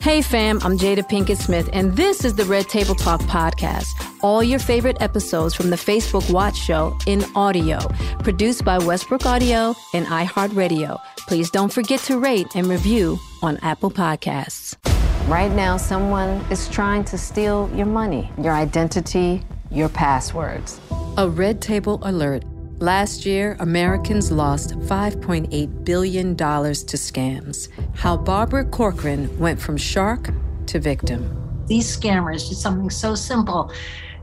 Hey 0.00 0.20
fam, 0.20 0.58
I'm 0.62 0.76
Jada 0.76 0.98
Pinkett 1.08 1.38
Smith, 1.38 1.70
and 1.72 1.96
this 1.96 2.26
is 2.26 2.34
the 2.34 2.44
Red 2.44 2.68
Table 2.68 2.94
Talk 2.94 3.22
podcast. 3.22 3.86
All 4.22 4.42
your 4.44 4.58
favorite 4.58 4.98
episodes 5.00 5.54
from 5.54 5.70
the 5.70 5.76
Facebook 5.76 6.30
Watch 6.30 6.58
Show 6.58 6.94
in 7.06 7.24
audio, 7.34 7.78
produced 8.18 8.66
by 8.66 8.76
Westbrook 8.76 9.24
Audio 9.24 9.74
and 9.94 10.04
iHeartRadio. 10.06 11.00
Please 11.26 11.50
don't 11.50 11.72
forget 11.72 12.00
to 12.00 12.18
rate 12.18 12.48
and 12.54 12.66
review 12.66 13.18
on 13.42 13.56
Apple 13.62 13.90
Podcasts. 13.90 14.76
Right 15.26 15.50
now, 15.52 15.78
someone 15.78 16.44
is 16.50 16.68
trying 16.68 17.04
to 17.04 17.16
steal 17.16 17.70
your 17.74 17.86
money, 17.86 18.30
your 18.38 18.52
identity, 18.52 19.42
your 19.70 19.88
passwords. 19.88 20.78
A 21.16 21.26
Red 21.26 21.62
Table 21.62 21.98
Alert. 22.02 22.44
Last 22.80 23.24
year, 23.24 23.56
Americans 23.60 24.32
lost 24.32 24.70
$5.8 24.80 25.84
billion 25.84 26.36
to 26.36 26.44
scams. 26.44 27.68
How 27.94 28.16
Barbara 28.16 28.64
Corcoran 28.64 29.38
went 29.38 29.60
from 29.60 29.76
shark 29.76 30.30
to 30.66 30.80
victim. 30.80 31.64
These 31.66 31.96
scammers 31.96 32.48
did 32.48 32.58
something 32.58 32.90
so 32.90 33.14
simple 33.14 33.72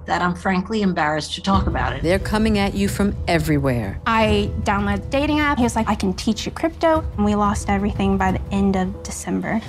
that 0.05 0.21
I'm 0.21 0.35
frankly 0.35 0.81
embarrassed 0.81 1.33
to 1.35 1.41
talk 1.41 1.65
about 1.65 1.93
it. 1.93 2.03
They're 2.03 2.19
coming 2.19 2.57
at 2.59 2.73
you 2.73 2.89
from 2.89 3.15
everywhere. 3.25 4.01
I 4.05 4.51
downloaded 4.63 5.03
the 5.03 5.09
dating 5.09 5.39
app. 5.39 5.57
He 5.57 5.63
was 5.63 5.77
like, 5.77 5.87
I 5.87 5.95
can 5.95 6.13
teach 6.13 6.45
you 6.45 6.51
crypto. 6.51 7.05
And 7.15 7.23
we 7.23 7.35
lost 7.35 7.69
everything 7.69 8.17
by 8.17 8.33
the 8.33 8.41
end 8.51 8.75
of 8.75 9.01
December. 9.03 9.61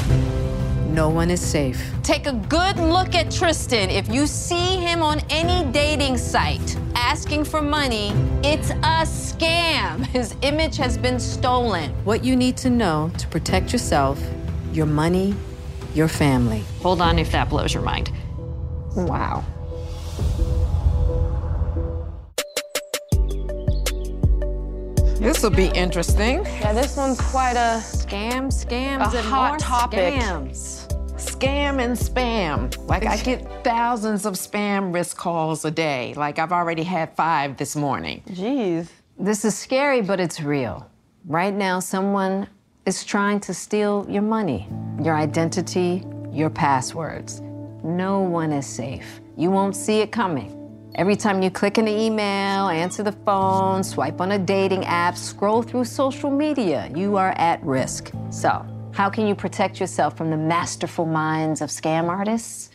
No 0.92 1.08
one 1.08 1.30
is 1.30 1.40
safe. 1.40 1.82
Take 2.02 2.26
a 2.26 2.34
good 2.34 2.76
look 2.76 3.14
at 3.14 3.30
Tristan. 3.30 3.88
If 3.88 4.12
you 4.12 4.26
see 4.26 4.76
him 4.76 5.02
on 5.02 5.20
any 5.30 5.64
dating 5.72 6.18
site 6.18 6.76
asking 6.94 7.44
for 7.44 7.62
money, 7.62 8.10
it's 8.44 8.68
a 8.70 9.06
scam. 9.06 10.04
His 10.12 10.36
image 10.42 10.76
has 10.76 10.98
been 10.98 11.18
stolen. 11.18 11.90
What 12.04 12.22
you 12.22 12.36
need 12.36 12.58
to 12.58 12.68
know 12.68 13.10
to 13.16 13.26
protect 13.28 13.72
yourself, 13.72 14.22
your 14.74 14.84
money, 14.84 15.34
your 15.94 16.08
family. 16.08 16.62
Hold 16.82 17.00
on 17.00 17.18
if 17.18 17.32
that 17.32 17.48
blows 17.48 17.72
your 17.72 17.82
mind. 17.82 18.12
Wow. 18.94 19.44
This 25.22 25.40
will 25.40 25.50
be 25.50 25.68
interesting. 25.68 26.44
Yeah, 26.44 26.72
this 26.72 26.96
one's 26.96 27.20
quite 27.20 27.52
a 27.56 27.80
scam, 27.80 28.48
scams, 28.48 29.14
a 29.14 29.18
and 29.18 29.26
hot 29.26 29.50
more 29.50 29.58
topic. 29.58 30.14
scams. 30.14 30.81
Scam 31.42 31.82
and 31.82 31.96
spam. 31.96 32.86
Like 32.86 33.04
I 33.04 33.16
get 33.16 33.64
thousands 33.64 34.26
of 34.26 34.34
spam 34.34 34.94
risk 34.94 35.16
calls 35.16 35.64
a 35.64 35.72
day. 35.72 36.14
Like 36.16 36.38
I've 36.38 36.52
already 36.52 36.84
had 36.84 37.16
five 37.16 37.56
this 37.56 37.74
morning. 37.74 38.22
Jeez. 38.28 38.86
This 39.18 39.44
is 39.44 39.58
scary, 39.58 40.02
but 40.02 40.20
it's 40.20 40.40
real. 40.40 40.88
Right 41.26 41.52
now, 41.52 41.80
someone 41.80 42.46
is 42.86 43.02
trying 43.02 43.40
to 43.40 43.54
steal 43.54 44.06
your 44.08 44.22
money, 44.22 44.68
your 45.02 45.16
identity, 45.16 46.04
your 46.30 46.48
passwords. 46.48 47.40
No 47.82 48.20
one 48.20 48.52
is 48.52 48.64
safe. 48.64 49.20
You 49.36 49.50
won't 49.50 49.74
see 49.74 49.98
it 49.98 50.12
coming. 50.12 50.56
Every 50.94 51.16
time 51.16 51.42
you 51.42 51.50
click 51.50 51.76
in 51.76 51.88
an 51.88 51.98
email, 51.98 52.68
answer 52.68 53.02
the 53.02 53.18
phone, 53.26 53.82
swipe 53.82 54.20
on 54.20 54.30
a 54.30 54.38
dating 54.38 54.84
app, 54.84 55.16
scroll 55.16 55.62
through 55.62 55.86
social 55.86 56.30
media, 56.30 56.88
you 56.94 57.16
are 57.16 57.32
at 57.36 57.60
risk. 57.64 58.12
So, 58.30 58.64
how 58.92 59.08
can 59.10 59.26
you 59.26 59.34
protect 59.34 59.80
yourself 59.80 60.16
from 60.16 60.30
the 60.30 60.36
masterful 60.36 61.06
minds 61.06 61.60
of 61.60 61.70
scam 61.70 62.08
artists? 62.08 62.70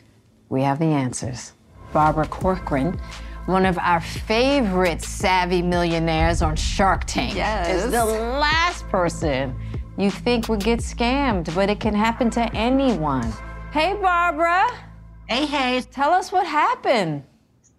We 0.50 0.62
have 0.64 0.80
the 0.80 0.86
answers. 0.86 1.54
Barbara 1.94 2.28
Corcoran, 2.28 3.00
one 3.46 3.66
of 3.66 3.78
our 3.78 4.02
favorite 4.02 5.02
savvy 5.02 5.62
millionaires 5.62 6.42
on 6.42 6.56
Shark 6.56 7.06
Tank, 7.06 7.36
Yes. 7.36 7.86
is 7.86 7.92
the 7.92 8.04
last 8.06 8.88
person 8.90 9.56
you 9.98 10.12
think 10.12 10.48
would 10.50 10.60
get 10.64 10.80
scammed, 10.80 11.54
but 11.56 11.70
it 11.70 11.80
can 11.80 11.94
happen 11.94 12.30
to 12.32 12.42
anyone. 12.56 13.32
Hey, 13.72 13.94
Barbara. 14.02 14.68
Hey, 15.28 15.46
hey. 15.46 15.82
Tell 15.92 16.12
us 16.12 16.32
what 16.32 16.46
happened. 16.46 17.24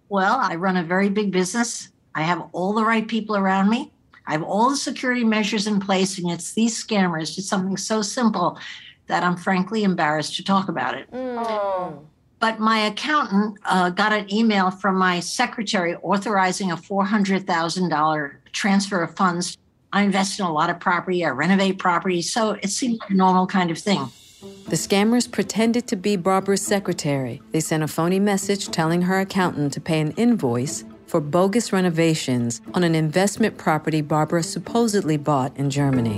Well, 0.09 0.37
I 0.41 0.55
run 0.55 0.77
a 0.77 0.83
very 0.83 1.09
big 1.09 1.31
business. 1.31 1.89
I 2.15 2.23
have 2.23 2.47
all 2.51 2.73
the 2.73 2.83
right 2.83 3.07
people 3.07 3.35
around 3.37 3.69
me. 3.69 3.91
I 4.29 4.33
have 4.33 4.43
all 4.43 4.69
the 4.69 4.77
security 4.77 5.23
measures 5.23 5.65
in 5.65 5.79
place, 5.79 6.19
and 6.19 6.29
it's 6.29 6.53
these 6.53 6.85
scammers 6.85 7.33
did 7.33 7.45
something 7.45 7.77
so 7.77 8.03
simple 8.03 8.59
that 9.07 9.23
I'm 9.23 9.35
frankly 9.35 9.83
embarrassed 9.83 10.35
to 10.35 10.43
talk 10.43 10.69
about 10.69 10.93
it. 10.93 11.09
But 12.39 12.59
my 12.59 12.77
accountant 12.77 13.57
uh, 13.65 13.89
got 13.89 14.13
an 14.13 14.31
email 14.31 14.69
from 14.69 14.97
my 14.97 15.19
secretary 15.19 15.95
authorizing 15.95 16.71
a 16.71 16.77
$400,000 16.77 18.31
transfer 18.51 19.01
of 19.01 19.15
funds. 19.15 19.57
I 19.91 20.03
invest 20.03 20.39
in 20.39 20.45
a 20.45 20.53
lot 20.53 20.69
of 20.69 20.79
property, 20.79 21.25
I 21.25 21.29
renovate 21.29 21.79
property, 21.79 22.21
so 22.21 22.51
it 22.51 22.69
seemed 22.69 22.99
like 22.99 23.09
a 23.09 23.15
normal 23.15 23.47
kind 23.47 23.71
of 23.71 23.79
thing. 23.79 24.11
The 24.67 24.75
scammers 24.75 25.29
pretended 25.29 25.87
to 25.87 25.95
be 25.95 26.15
Barbara's 26.15 26.61
secretary. 26.61 27.41
They 27.51 27.61
sent 27.61 27.81
a 27.81 27.87
phony 27.87 28.19
message 28.19 28.67
telling 28.67 29.01
her 29.01 29.19
accountant 29.19 29.73
to 29.73 29.81
pay 29.81 29.99
an 29.99 30.11
invoice 30.11 30.83
for 31.09 31.19
bogus 31.19 31.73
renovations 31.73 32.61
on 32.75 32.83
an 32.83 32.93
investment 32.93 33.57
property 33.57 33.99
Barbara 34.01 34.43
supposedly 34.43 35.17
bought 35.17 35.55
in 35.57 35.71
Germany. 35.71 36.17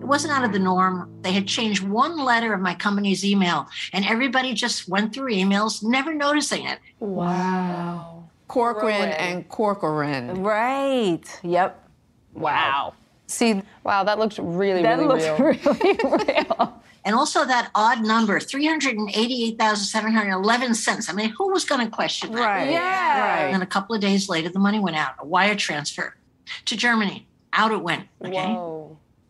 It 0.00 0.04
wasn't 0.06 0.34
out 0.34 0.44
of 0.44 0.52
the 0.52 0.58
norm. 0.58 1.10
They 1.22 1.32
had 1.32 1.48
changed 1.48 1.82
one 1.82 2.18
letter 2.18 2.52
of 2.52 2.60
my 2.60 2.74
company's 2.74 3.24
email, 3.24 3.66
and 3.94 4.04
everybody 4.04 4.52
just 4.52 4.86
went 4.86 5.14
through 5.14 5.32
emails, 5.32 5.82
never 5.82 6.14
noticing 6.14 6.66
it. 6.66 6.78
Wow. 7.00 8.24
Corcoran 8.48 9.10
and 9.12 9.48
Corcoran. 9.48 10.42
Right. 10.42 11.24
Yep. 11.42 11.88
Wow. 12.34 12.92
See, 13.26 13.62
wow, 13.82 14.04
that 14.04 14.18
looked 14.18 14.38
really, 14.38 14.82
That 14.82 14.98
really 14.98 15.26
looked 15.26 15.40
real. 15.40 16.18
real. 16.28 16.82
And 17.06 17.14
also 17.14 17.44
that 17.46 17.70
odd 17.76 18.04
number, 18.04 18.40
388,711 18.40 20.74
cents. 20.74 21.08
I 21.08 21.12
mean, 21.12 21.30
who 21.38 21.52
was 21.52 21.64
going 21.64 21.86
to 21.86 21.90
question 21.90 22.32
that? 22.32 22.40
Right, 22.40 22.70
Yeah. 22.70 23.20
right. 23.20 23.42
And 23.44 23.54
then 23.54 23.62
a 23.62 23.66
couple 23.66 23.94
of 23.94 24.00
days 24.00 24.28
later, 24.28 24.48
the 24.48 24.58
money 24.58 24.80
went 24.80 24.96
out, 24.96 25.14
a 25.20 25.24
wire 25.24 25.54
transfer 25.54 26.16
to 26.64 26.76
Germany. 26.76 27.28
Out 27.52 27.70
it 27.70 27.80
went. 27.80 28.08
Okay. 28.24 28.58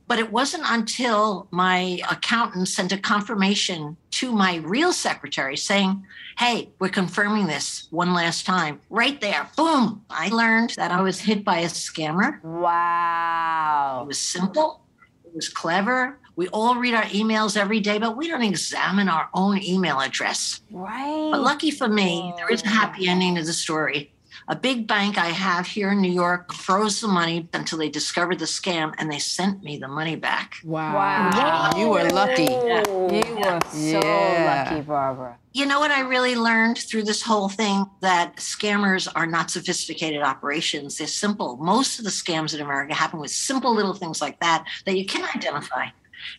But 0.08 0.19
it 0.20 0.31
wasn't 0.32 0.62
until 0.67 1.49
my 1.50 2.00
accountant 2.11 2.69
sent 2.69 2.93
a 2.93 2.96
confirmation 2.99 3.96
to 4.12 4.32
my 4.32 4.56
real 4.56 4.93
secretary 4.93 5.56
saying, 5.58 6.02
Hey, 6.38 6.70
we're 6.79 6.88
confirming 6.88 7.46
this 7.46 7.88
one 7.90 8.14
last 8.14 8.46
time. 8.46 8.81
Right 8.88 9.20
there, 9.20 9.49
boom. 9.56 10.02
I 10.08 10.29
learned 10.29 10.70
that 10.76 10.93
I 10.93 11.02
was 11.02 11.20
hit 11.20 11.44
by 11.44 11.58
a 11.58 11.67
scammer. 11.67 12.43
Wow. 12.43 14.00
It 14.05 14.08
was 14.08 14.19
simple, 14.19 14.81
it 15.26 15.34
was 15.34 15.49
clever. 15.50 16.19
We 16.37 16.49
all 16.49 16.77
read 16.77 16.93
our 16.93 17.05
emails 17.05 17.56
every 17.56 17.81
day, 17.81 17.99
but 17.99 18.17
we 18.17 18.29
don't 18.29 18.43
examine 18.43 19.09
our 19.09 19.29
own 19.33 19.62
email 19.62 20.00
address. 20.00 20.61
Right. 20.71 21.31
But 21.33 21.41
lucky 21.41 21.71
for 21.71 21.88
me, 21.88 22.35
there 22.37 22.50
is 22.50 22.62
a 22.62 22.69
happy 22.69 23.09
ending 23.09 23.37
to 23.37 23.43
the 23.43 23.55
story. 23.55 24.12
A 24.49 24.55
big 24.55 24.87
bank 24.87 25.19
I 25.19 25.29
have 25.29 25.67
here 25.67 25.91
in 25.91 26.00
New 26.00 26.12
York 26.12 26.53
froze 26.53 27.00
the 27.00 27.09
money 27.09 27.49
until 27.53 27.79
they 27.79 27.88
discovered 27.88 28.38
the 28.38 28.44
scam 28.44 28.94
and 28.99 29.11
they 29.11 29.19
sent 29.19 29.65
me 29.65 29.77
the 29.79 29.88
money 29.88 30.15
back. 30.15 30.56
Wow. 30.62 30.94
wow. 30.94 31.73
You 31.77 31.88
were 31.88 32.09
lucky. 32.11 32.44
You 32.44 33.35
were 33.39 33.61
so 33.73 34.00
Yeah. 34.00 34.67
lucky, 34.69 34.82
Barbara. 34.82 35.39
You 35.53 35.67
know 35.67 35.81
what 35.81 35.91
I 35.91 36.00
really 36.00 36.37
learned 36.37 36.79
through 36.79 37.05
this 37.05 37.23
whole 37.23 37.49
thing? 37.49 37.87
That 38.03 38.37
scammers 38.37 39.09
are 39.17 39.27
not 39.27 39.50
sophisticated 39.50 40.23
operations. 40.23 40.99
They're 40.99 41.06
simple. 41.09 41.56
Most 41.56 41.99
of 41.99 42.05
the 42.05 42.11
scams 42.11 42.55
in 42.55 42.61
America 42.61 42.94
happen 42.94 43.19
with 43.19 43.31
simple 43.32 43.75
little 43.75 43.94
things 43.94 44.21
like 44.21 44.39
that 44.41 44.65
that 44.85 44.97
you 44.99 45.06
can 45.06 45.25
identify. 45.35 45.87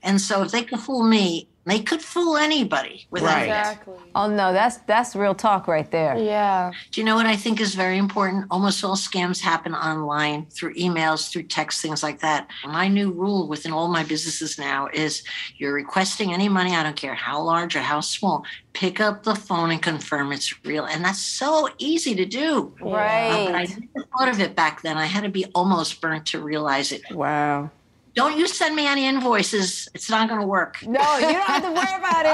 And 0.03 0.19
so 0.21 0.43
if 0.43 0.51
they 0.51 0.63
could 0.63 0.79
fool 0.79 1.03
me, 1.03 1.47
they 1.65 1.79
could 1.81 2.01
fool 2.01 2.37
anybody 2.37 3.05
with 3.11 3.23
Right. 3.23 3.49
that. 3.49 3.85
Oh 4.15 4.29
no, 4.29 4.53
that's 4.53 4.77
that's 4.87 5.17
real 5.17 5.35
talk 5.35 5.67
right 5.67 5.91
there. 5.91 6.17
Yeah. 6.17 6.71
Do 6.91 7.01
you 7.01 7.05
know 7.05 7.15
what 7.15 7.25
I 7.25 7.35
think 7.35 7.59
is 7.59 7.75
very 7.75 7.97
important? 7.97 8.45
Almost 8.49 8.85
all 8.85 8.95
scams 8.95 9.41
happen 9.41 9.75
online 9.75 10.45
through 10.45 10.75
emails, 10.75 11.29
through 11.29 11.43
text, 11.43 11.81
things 11.81 12.01
like 12.03 12.21
that. 12.21 12.47
My 12.65 12.87
new 12.87 13.11
rule 13.11 13.49
within 13.49 13.73
all 13.73 13.89
my 13.89 14.03
businesses 14.03 14.57
now 14.57 14.87
is 14.93 15.23
you're 15.57 15.73
requesting 15.73 16.31
any 16.33 16.47
money, 16.47 16.73
I 16.73 16.83
don't 16.83 16.95
care 16.95 17.15
how 17.15 17.41
large 17.41 17.75
or 17.75 17.81
how 17.81 17.99
small, 17.99 18.45
pick 18.71 19.01
up 19.01 19.23
the 19.23 19.35
phone 19.35 19.69
and 19.71 19.81
confirm 19.81 20.31
it's 20.31 20.63
real. 20.63 20.85
And 20.85 21.03
that's 21.03 21.19
so 21.21 21.67
easy 21.79 22.15
to 22.15 22.25
do. 22.25 22.73
Uh, 22.81 22.85
but 22.85 23.55
I 23.55 23.63
never 23.65 24.07
thought 24.17 24.29
of 24.29 24.39
it 24.39 24.55
back 24.55 24.83
then. 24.83 24.97
I 24.97 25.05
had 25.05 25.23
to 25.25 25.29
be 25.29 25.43
almost 25.53 25.99
burnt 25.99 26.27
to 26.27 26.39
realize 26.39 26.93
it. 26.93 27.01
Wow. 27.11 27.71
Don't 28.17 28.35
you 28.35 28.47
send 28.47 28.75
me 28.75 28.87
any 28.87 29.05
invoices. 29.05 29.87
It's 29.93 30.09
not 30.09 30.27
going 30.27 30.41
to 30.41 30.47
work. 30.47 30.81
No, 30.87 31.17
you 31.19 31.33
don't 31.33 31.45
have 31.45 31.61
to 31.61 31.71
worry 31.71 31.95
about 31.99 32.25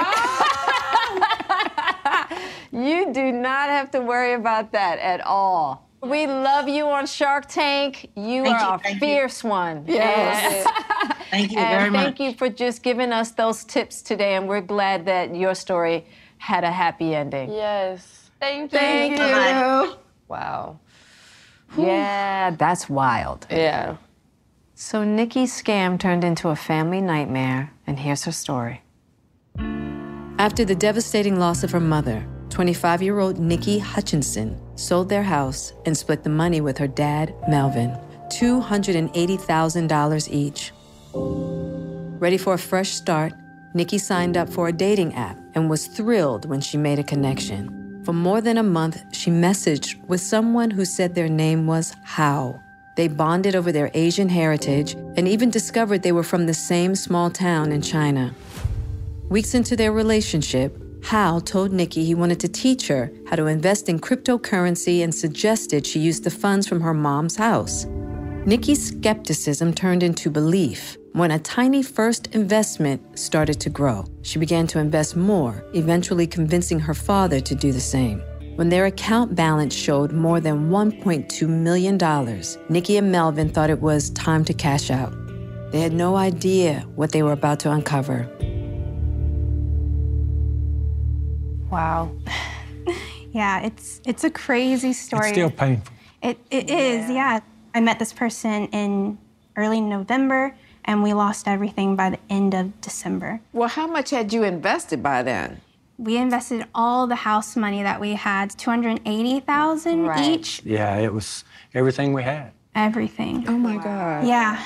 it. 2.32 2.40
you 2.72 3.12
do 3.12 3.34
not 3.34 3.68
have 3.68 3.92
to 3.92 4.00
worry 4.00 4.32
about 4.32 4.72
that 4.72 4.98
at 5.00 5.20
all. 5.20 5.90
We 6.02 6.26
love 6.26 6.70
you 6.70 6.86
on 6.88 7.06
Shark 7.06 7.50
Tank. 7.50 8.10
You 8.16 8.44
Thank 8.44 8.62
are 8.62 8.70
you, 8.70 8.76
a 8.76 8.80
thank 8.80 8.94
you. 8.96 9.00
fierce 9.02 9.44
one. 9.44 9.84
Yes. 9.86 10.66
Thank 11.30 11.52
you 11.52 11.58
and 11.58 11.80
very 11.80 11.90
much. 11.90 12.04
thank 12.04 12.20
you 12.20 12.34
for 12.38 12.48
just 12.48 12.82
giving 12.82 13.12
us 13.12 13.32
those 13.32 13.66
tips 13.66 14.02
today. 14.02 14.36
And 14.36 14.48
we're 14.48 14.62
glad 14.62 15.06
that 15.08 15.36
your 15.36 15.56
story 15.56 16.06
had 16.38 16.64
a 16.64 16.72
happy 16.72 17.14
ending. 17.14 17.52
Yes. 17.52 18.30
Thank 18.40 18.72
you. 18.72 18.80
Thank 18.80 19.18
you. 19.18 19.98
Wow. 20.30 20.80
Yeah, 21.78 22.52
that's 22.52 22.88
wild. 22.88 23.48
Yeah. 23.50 23.98
So 24.76 25.04
Nikki's 25.04 25.54
scam 25.54 26.00
turned 26.00 26.24
into 26.24 26.50
a 26.50 26.56
family 26.56 27.00
nightmare, 27.00 27.72
and 27.86 28.00
here's 28.00 28.24
her 28.24 28.32
story. 28.32 28.82
After 30.40 30.66
the 30.66 30.74
devastating 30.74 31.38
loss 31.38 31.64
of 31.64 31.70
her 31.72 31.80
mother, 31.80 32.26
25 32.50 33.04
year 33.04 33.20
old 33.20 33.40
Nikki 33.40 33.78
Hutchinson 33.78 34.60
sold 34.76 35.10
their 35.10 35.24
house 35.24 35.74
and 35.86 35.96
split 35.96 36.24
the 36.24 36.30
money 36.30 36.60
with 36.60 36.78
her 36.80 36.88
dad, 36.88 37.36
Melvin, 37.48 37.96
$280,000 38.30 40.28
each. 40.32 40.72
Ready 42.20 42.38
for 42.38 42.54
a 42.54 42.58
fresh 42.58 42.90
start, 42.90 43.34
Nikki 43.76 44.00
signed 44.00 44.38
up 44.38 44.50
for 44.50 44.68
a 44.68 44.74
dating 44.74 45.14
app 45.14 45.40
and 45.54 45.70
was 45.70 45.86
thrilled 45.86 46.46
when 46.46 46.62
she 46.62 46.78
made 46.78 46.98
a 46.98 47.04
connection. 47.04 48.02
For 48.06 48.14
more 48.14 48.42
than 48.42 48.58
a 48.58 48.64
month, 48.64 49.04
she 49.14 49.30
messaged 49.30 50.04
with 50.08 50.20
someone 50.20 50.72
who 50.72 50.84
said 50.84 51.14
their 51.14 51.30
name 51.30 51.68
was 51.68 51.96
Hao. 52.04 52.60
They 52.96 53.08
bonded 53.08 53.56
over 53.56 53.72
their 53.72 53.90
Asian 53.94 54.30
heritage 54.30 54.94
and 54.94 55.28
even 55.28 55.50
discovered 55.50 56.04
they 56.04 56.12
were 56.12 56.24
from 56.24 56.46
the 56.46 56.54
same 56.54 56.96
small 56.96 57.30
town 57.30 57.72
in 57.72 57.82
China. 57.82 58.36
Weeks 59.30 59.56
into 59.56 59.76
their 59.76 59.92
relationship, 59.92 60.78
Hao 61.04 61.40
told 61.40 61.74
Nikki 61.74 62.06
he 62.06 62.16
wanted 62.16 62.40
to 62.42 62.48
teach 62.48 62.88
her 62.88 63.12
how 63.28 63.36
to 63.36 63.48
invest 63.48 63.90
in 63.90 64.00
cryptocurrency 64.00 65.04
and 65.04 65.14
suggested 65.14 65.86
she 65.86 66.00
use 66.00 66.22
the 66.22 66.32
funds 66.32 66.68
from 66.68 66.82
her 66.82 66.94
mom's 66.94 67.36
house. 67.36 67.86
Nikki's 68.46 68.90
skepticism 68.90 69.74
turned 69.74 70.04
into 70.04 70.30
belief 70.30 70.98
when 71.14 71.32
a 71.32 71.40
tiny 71.40 71.82
first 71.82 72.28
investment 72.36 73.18
started 73.18 73.60
to 73.62 73.70
grow. 73.70 74.06
She 74.22 74.38
began 74.38 74.68
to 74.68 74.80
invest 74.80 75.16
more, 75.16 75.66
eventually 75.74 76.28
convincing 76.28 76.80
her 76.80 76.94
father 76.94 77.40
to 77.40 77.56
do 77.56 77.72
the 77.72 77.80
same. 77.80 78.22
When 78.56 78.70
their 78.70 78.86
account 78.86 79.34
balance 79.34 79.74
showed 79.74 80.12
more 80.12 80.40
than 80.40 80.70
$1.2 80.70 81.50
million, 81.50 81.98
Nikki 82.70 82.98
and 82.98 83.12
Melvin 83.12 83.50
thought 83.50 83.72
it 83.72 83.82
was 83.82 84.12
time 84.12 84.46
to 84.46 84.54
cash 84.54 84.92
out. 84.92 85.12
They 85.72 85.82
had 85.82 85.92
no 85.92 86.16
idea 86.16 86.82
what 86.94 87.12
they 87.12 87.24
were 87.24 87.32
about 87.32 87.60
to 87.62 87.72
uncover. 87.72 88.30
Wow. 91.72 92.12
yeah, 93.32 93.62
it's 93.62 94.00
it's 94.06 94.24
a 94.24 94.30
crazy 94.30 94.94
story. 94.94 95.30
It's 95.30 95.36
still 95.36 95.50
painful. 95.50 95.92
It 96.22 96.38
it 96.52 96.70
is, 96.70 97.10
yeah. 97.10 97.40
I 97.74 97.80
met 97.80 97.98
this 97.98 98.14
person 98.14 98.68
in 98.68 99.18
early 99.56 99.82
November 99.82 100.56
and 100.86 101.02
we 101.02 101.14
lost 101.14 101.48
everything 101.48 101.96
by 101.96 102.12
the 102.12 102.20
end 102.30 102.54
of 102.54 102.80
December. 102.82 103.42
Well, 103.52 103.70
how 103.70 103.88
much 103.88 104.12
had 104.12 104.32
you 104.32 104.44
invested 104.44 105.02
by 105.02 105.24
then? 105.24 105.60
We 105.98 106.18
invested 106.18 106.66
all 106.74 107.08
the 107.08 107.16
house 107.16 107.56
money 107.56 107.84
that 107.84 108.00
we 108.02 108.14
had, 108.14 108.50
280,000 108.58 110.10
each, 110.24 110.62
Yeah, 110.66 110.98
it 110.98 111.14
was 111.14 111.44
everything 111.74 112.14
we 112.14 112.24
had. 112.24 112.52
everything. 112.76 113.46
Oh 113.48 113.58
my 113.58 113.78
God. 113.78 114.26
Yeah. 114.26 114.66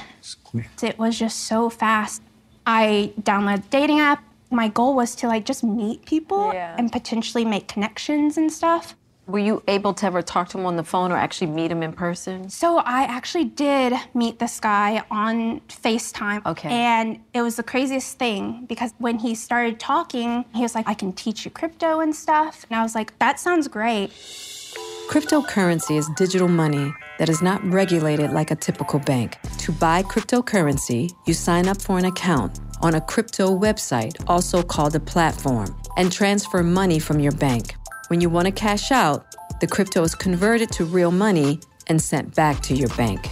It 0.82 0.98
was 0.98 1.20
just 1.20 1.40
so 1.46 1.70
fast. 1.70 2.22
I 2.66 3.14
downloaded 3.22 3.66
a 3.66 3.70
dating 3.70 4.00
app. 4.00 4.24
My 4.50 4.70
goal 4.70 4.96
was 4.96 5.14
to 5.16 5.28
like 5.28 5.46
just 5.46 5.64
meet 5.64 6.06
people 6.06 6.52
and 6.78 6.92
potentially 6.92 7.44
make 7.44 7.68
connections 7.68 8.38
and 8.38 8.52
stuff. 8.52 8.96
Were 9.28 9.40
you 9.40 9.62
able 9.68 9.94
to 9.94 10.06
ever 10.06 10.22
talk 10.22 10.48
to 10.50 10.58
him 10.58 10.66
on 10.66 10.78
the 10.78 10.86
phone 10.86 11.12
or 11.12 11.18
actually 11.18 11.48
meet 11.48 11.70
him 11.70 11.84
in 11.84 11.92
person? 11.92 12.50
So 12.50 12.78
I 12.78 13.04
actually 13.04 13.44
did 13.44 13.94
meet 14.14 14.40
this 14.40 14.58
guy 14.62 15.04
on 15.12 15.60
FaceTime. 15.68 16.46
Okay. 16.46 16.70
And 16.70 17.20
it 17.34 17.42
was 17.42 17.58
the 17.58 17.64
craziest 17.64 18.18
thing 18.18 18.66
because 18.70 18.94
when 19.00 19.20
he 19.20 19.36
started 19.36 19.82
talking, 19.82 20.46
he 20.56 20.62
was 20.62 20.76
like, 20.76 20.88
I 20.88 20.94
can 20.94 21.12
teach 21.12 21.44
you 21.44 21.52
crypto 21.52 22.00
and 22.00 22.16
stuff. 22.16 22.66
And 22.70 22.80
I 22.80 22.84
was 22.84 22.96
like, 22.96 23.20
that 23.20 23.38
sounds 23.38 23.68
great. 23.68 24.12
Cryptocurrency 25.10 25.98
is 25.98 26.08
digital 26.16 26.48
money 26.48 26.94
that 27.20 27.28
is 27.28 27.42
not 27.42 27.62
regulated 27.66 28.32
like 28.32 28.52
a 28.52 28.56
typical 28.56 29.00
bank. 29.00 29.38
To 29.58 29.74
buy 29.74 30.04
cryptocurrency, 30.04 31.12
you 31.26 31.34
sign 31.34 31.68
up 31.68 31.82
for 31.82 31.98
an 31.98 32.06
account 32.06 32.62
on 32.82 32.96
a 32.96 33.02
crypto 33.02 33.58
website, 33.58 34.24
also 34.28 34.64
called 34.64 34.96
a 34.96 35.02
platform, 35.02 35.76
and 35.98 36.14
transfer 36.14 36.64
money 36.64 37.00
from 37.00 37.20
your 37.20 37.34
bank. 37.34 37.76
When 38.08 38.22
you 38.22 38.30
want 38.30 38.46
to 38.46 38.52
cash 38.52 38.92
out, 38.92 39.26
the 39.60 39.68
crypto 39.68 40.02
is 40.04 40.16
converted 40.16 40.72
to 40.74 40.86
real 40.86 41.12
money 41.12 41.60
and 41.88 42.02
sent 42.02 42.36
back 42.36 42.62
to 42.64 42.74
your 42.74 42.90
bank. 42.90 43.30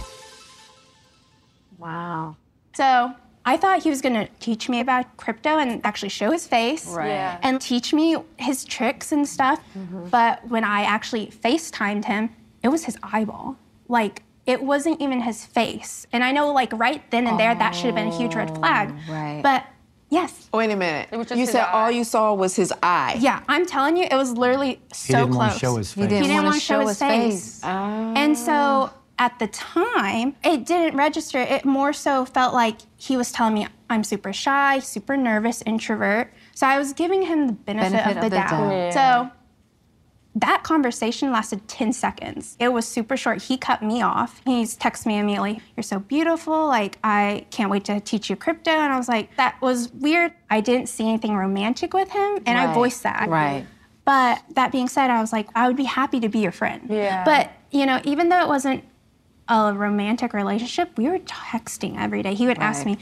Wow. 1.78 2.36
So 2.74 3.12
I 3.44 3.56
thought 3.56 3.82
he 3.82 3.90
was 3.90 4.02
gonna 4.02 4.28
teach 4.40 4.68
me 4.68 4.80
about 4.80 5.16
crypto 5.16 5.58
and 5.58 5.80
actually 5.84 6.08
show 6.08 6.30
his 6.32 6.46
face 6.46 6.86
Right. 6.88 7.08
Yeah. 7.08 7.38
and 7.42 7.60
teach 7.60 7.92
me 7.94 8.16
his 8.38 8.64
tricks 8.64 9.12
and 9.12 9.26
stuff. 9.28 9.60
Mm-hmm. 9.76 10.08
But 10.08 10.46
when 10.48 10.64
I 10.64 10.82
actually 10.82 11.26
FaceTimed 11.28 12.04
him, 12.06 12.30
it 12.62 12.68
was 12.68 12.84
his 12.84 12.96
eyeball. 13.02 13.56
Like 13.88 14.22
it 14.46 14.62
wasn't 14.62 15.00
even 15.00 15.20
his 15.20 15.44
face. 15.44 16.06
And 16.12 16.22
I 16.24 16.32
know 16.32 16.52
like 16.52 16.72
right 16.72 17.08
then 17.10 17.26
and 17.26 17.38
there 17.38 17.54
that 17.54 17.70
should 17.72 17.86
have 17.86 17.94
been 17.94 18.08
a 18.08 18.16
huge 18.16 18.34
red 18.34 18.54
flag. 18.56 18.92
Oh, 19.08 19.12
right. 19.12 19.40
But 19.42 19.64
yes. 20.10 20.48
Oh, 20.52 20.58
wait 20.58 20.70
a 20.70 20.76
minute. 20.76 21.08
It 21.12 21.16
was 21.16 21.26
just 21.28 21.38
you 21.38 21.42
his 21.46 21.52
said 21.52 21.64
eye. 21.64 21.72
all 21.72 21.90
you 21.90 22.04
saw 22.04 22.32
was 22.34 22.54
his 22.56 22.72
eye. 22.82 23.16
Yeah, 23.20 23.42
I'm 23.48 23.66
telling 23.66 23.96
you, 23.96 24.04
it 24.10 24.14
was 24.14 24.32
literally 24.32 24.80
so 24.92 25.06
he 25.06 25.12
didn't 25.14 25.26
close. 25.32 25.36
want 25.38 25.52
to 25.52 25.58
show 25.58 25.76
his 25.76 25.92
He 25.92 26.00
face. 26.02 26.08
didn't, 26.10 26.22
He 26.22 26.28
didn't 26.28 26.34
want 26.36 26.46
wanna 26.46 26.58
to 26.58 26.64
show, 26.64 26.86
his, 26.86 26.98
face. 26.98 27.60
And 27.64 28.36
so 28.38 28.90
at 29.18 29.38
the 29.38 29.46
time, 29.48 30.36
it 30.44 30.66
didn't 30.66 30.96
register. 30.96 31.38
It 31.40 31.64
more 31.64 31.92
so 31.92 32.24
felt 32.24 32.52
like 32.54 32.76
he 32.96 33.16
was 33.16 33.32
telling 33.32 33.54
me 33.54 33.66
I'm 33.88 34.04
super 34.04 34.32
shy, 34.32 34.78
super 34.80 35.16
nervous, 35.16 35.62
introvert. 35.64 36.32
So 36.54 36.66
I 36.66 36.78
was 36.78 36.92
giving 36.92 37.22
him 37.22 37.46
the 37.46 37.52
benefit, 37.52 37.92
Benefit 37.92 38.08
of 38.08 38.14
the 38.16 38.24
of 38.26 38.30
the 38.30 38.36
doubt. 38.36 38.92
doubt. 38.94 39.30
So 39.30 39.30
That 40.36 40.64
conversation 40.64 41.32
lasted 41.32 41.66
10 41.66 41.94
seconds. 41.94 42.58
It 42.60 42.68
was 42.68 42.86
super 42.86 43.16
short. 43.16 43.42
He 43.42 43.56
cut 43.56 43.82
me 43.82 44.02
off. 44.02 44.42
He's 44.44 44.76
texted 44.76 45.06
me 45.06 45.18
immediately, 45.18 45.62
You're 45.76 45.82
so 45.82 45.98
beautiful. 45.98 46.66
Like, 46.66 46.98
I 47.02 47.46
can't 47.50 47.70
wait 47.70 47.86
to 47.86 48.00
teach 48.00 48.28
you 48.28 48.36
crypto. 48.36 48.70
And 48.70 48.92
I 48.92 48.98
was 48.98 49.08
like, 49.08 49.34
That 49.36 49.60
was 49.62 49.90
weird. 49.92 50.32
I 50.50 50.60
didn't 50.60 50.88
see 50.88 51.08
anything 51.08 51.34
romantic 51.34 51.94
with 51.94 52.10
him. 52.10 52.42
And 52.44 52.58
I 52.58 52.74
voiced 52.74 53.02
that. 53.04 53.28
right. 53.30 53.64
But 54.04 54.42
that 54.54 54.70
being 54.70 54.88
said, 54.88 55.10
I 55.10 55.20
was 55.20 55.32
like, 55.32 55.48
I 55.56 55.66
would 55.66 55.76
be 55.76 55.84
happy 55.84 56.20
to 56.20 56.28
be 56.28 56.38
your 56.38 56.52
friend. 56.52 56.82
Yeah. 56.88 57.24
But, 57.24 57.50
you 57.72 57.86
know, 57.86 58.00
even 58.04 58.28
though 58.28 58.40
it 58.40 58.46
wasn't 58.46 58.84
a 59.48 59.72
romantic 59.74 60.32
relationship, 60.32 60.96
we 60.96 61.08
were 61.08 61.18
texting 61.20 61.98
every 61.98 62.22
day. 62.22 62.34
He 62.34 62.46
would 62.46 62.58
ask 62.58 62.84
me, 62.86 62.98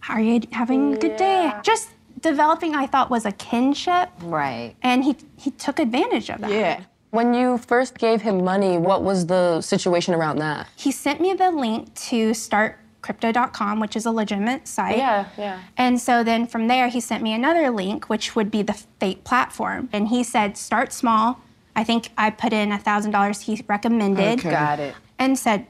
How 0.00 0.14
are 0.14 0.20
you 0.20 0.40
having 0.50 0.94
a 0.94 0.96
good 0.96 1.16
day? 1.16 1.52
Just 1.62 1.90
developing, 2.20 2.74
I 2.74 2.86
thought, 2.86 3.10
was 3.10 3.24
a 3.24 3.32
kinship. 3.32 4.10
Right. 4.22 4.74
And 4.82 5.04
he, 5.04 5.16
he 5.36 5.50
took 5.52 5.78
advantage 5.78 6.30
of 6.30 6.40
that. 6.40 6.50
Yeah. 6.50 6.80
When 7.10 7.34
you 7.34 7.58
first 7.58 7.98
gave 7.98 8.22
him 8.22 8.44
money, 8.44 8.78
what 8.78 9.02
was 9.02 9.26
the 9.26 9.60
situation 9.60 10.14
around 10.14 10.38
that? 10.38 10.68
He 10.76 10.92
sent 10.92 11.20
me 11.20 11.34
the 11.34 11.50
link 11.50 11.92
to 12.06 12.34
start 12.34 12.78
crypto.com, 13.02 13.80
which 13.80 13.96
is 13.96 14.06
a 14.06 14.10
legitimate 14.12 14.68
site. 14.68 14.98
Yeah, 14.98 15.26
yeah. 15.36 15.60
And 15.76 16.00
so 16.00 16.22
then 16.22 16.46
from 16.46 16.68
there, 16.68 16.88
he 16.88 17.00
sent 17.00 17.22
me 17.22 17.32
another 17.32 17.70
link, 17.70 18.08
which 18.08 18.36
would 18.36 18.50
be 18.50 18.62
the 18.62 18.74
fake 19.00 19.24
platform. 19.24 19.88
And 19.92 20.08
he 20.08 20.22
said, 20.22 20.56
start 20.56 20.92
small. 20.92 21.40
I 21.74 21.82
think 21.82 22.10
I 22.18 22.30
put 22.30 22.52
in 22.52 22.70
$1,000 22.70 23.42
he 23.42 23.64
recommended. 23.66 24.40
Okay. 24.40 24.50
Got 24.50 24.80
it. 24.80 24.94
And 25.18 25.38
said, 25.38 25.66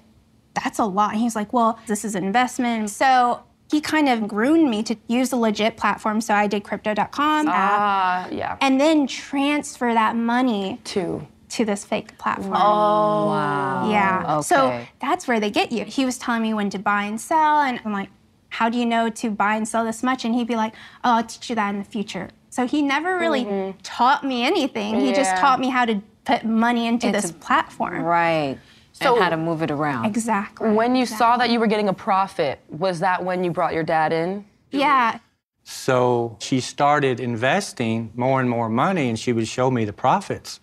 that's 0.55 0.79
a 0.79 0.85
lot. 0.85 1.13
And 1.13 1.21
he's 1.21 1.37
like, 1.37 1.53
well, 1.53 1.79
this 1.87 2.05
is 2.05 2.15
an 2.15 2.25
investment. 2.25 2.91
So 2.91 3.43
he 3.71 3.81
kind 3.81 4.09
of 4.09 4.27
groomed 4.27 4.69
me 4.69 4.83
to 4.83 4.97
use 5.07 5.33
a 5.33 5.37
legit 5.37 5.77
platform. 5.77 6.21
So 6.21 6.35
I 6.35 6.47
did 6.47 6.65
crypto.com 6.65 7.49
app. 7.49 7.55
Ah, 7.55 8.29
yeah. 8.31 8.57
And 8.61 8.81
then 8.81 9.07
transfer 9.07 9.95
that 9.95 10.17
money 10.17 10.81
to 10.85 11.27
to 11.51 11.65
this 11.65 11.85
fake 11.85 12.17
platform. 12.17 12.55
Oh, 12.55 13.27
wow. 13.27 13.91
Yeah. 13.91 14.41
So 14.41 14.85
that's 15.01 15.27
where 15.27 15.41
they 15.41 15.51
get 15.51 15.73
you. 15.73 15.85
He 15.85 16.05
was 16.05 16.17
telling 16.17 16.43
me 16.43 16.55
when 16.55 16.71
to 16.71 16.79
buy 16.79 17.05
and 17.05 17.21
sell, 17.21 17.61
and 17.63 17.81
I'm 17.85 17.93
like, 17.93 18.09
how 18.51 18.69
do 18.69 18.79
you 18.79 18.87
know 18.87 19.11
to 19.11 19.31
buy 19.31 19.57
and 19.57 19.67
sell 19.67 19.85
this 19.85 20.03
much? 20.03 20.25
And 20.25 20.35
he'd 20.35 20.47
be 20.47 20.57
like, 20.57 20.75
oh, 21.05 21.17
I'll 21.17 21.25
teach 21.25 21.51
you 21.51 21.57
that 21.57 21.71
in 21.71 21.79
the 21.79 21.85
future. 21.85 22.31
So 22.51 22.67
he 22.67 22.83
never 22.83 23.17
really 23.19 23.75
taught 23.83 24.25
me 24.25 24.45
anything. 24.45 25.01
He 25.01 25.13
just 25.13 25.31
Mm-hmm. 25.31 25.41
Taught 25.41 25.61
me 25.61 25.69
how 25.69 25.85
to 25.85 26.03
put 26.25 26.45
money 26.45 26.87
into, 26.87 27.13
this 27.13 27.31
platform. 27.33 28.03
Right. 28.03 28.59
So- 29.03 29.15
and 29.15 29.23
how 29.25 29.31
to 29.31 29.37
move 29.37 29.63
it 29.63 29.71
around. 29.71 30.05
Exactly. 30.07 30.71
When 30.73 30.95
you 30.95 31.07
saw 31.07 31.37
that 31.39 31.51
you 31.51 31.59
were 31.61 31.67
getting 31.67 31.89
a 31.89 31.93
profit, 31.95 32.61
was 32.69 33.01
that 33.01 33.25
when 33.25 33.45
you 33.45 33.51
brought 33.51 33.73
your 33.75 33.83
dad 33.83 34.13
in? 34.13 34.45
Yeah. 34.71 35.19
So 35.65 36.37
she 36.41 36.61
started 36.61 37.21
investing 37.21 38.13
more 38.15 38.41
and 38.41 38.49
more 38.51 38.69
money, 38.69 39.09
and 39.09 39.19
she 39.19 39.33
would 39.33 39.47
show 39.49 39.71
me 39.71 39.85
the 39.85 39.93
profits. 39.93 40.61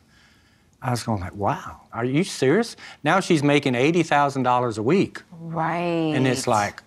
I 0.82 0.92
was 0.92 1.04
going 1.04 1.22
like, 1.22 1.34
"Wow, 1.36 1.82
are 1.92 2.06
you 2.06 2.24
serious?" 2.24 2.76
Now 3.04 3.20
she's 3.20 3.42
making 3.44 3.74
eighty 3.76 4.04
thousand 4.04 4.44
dollars 4.44 4.78
a 4.78 4.84
week, 4.84 5.24
Right. 5.40 6.14
and 6.16 6.28
it's 6.28 6.46
like, 6.48 6.84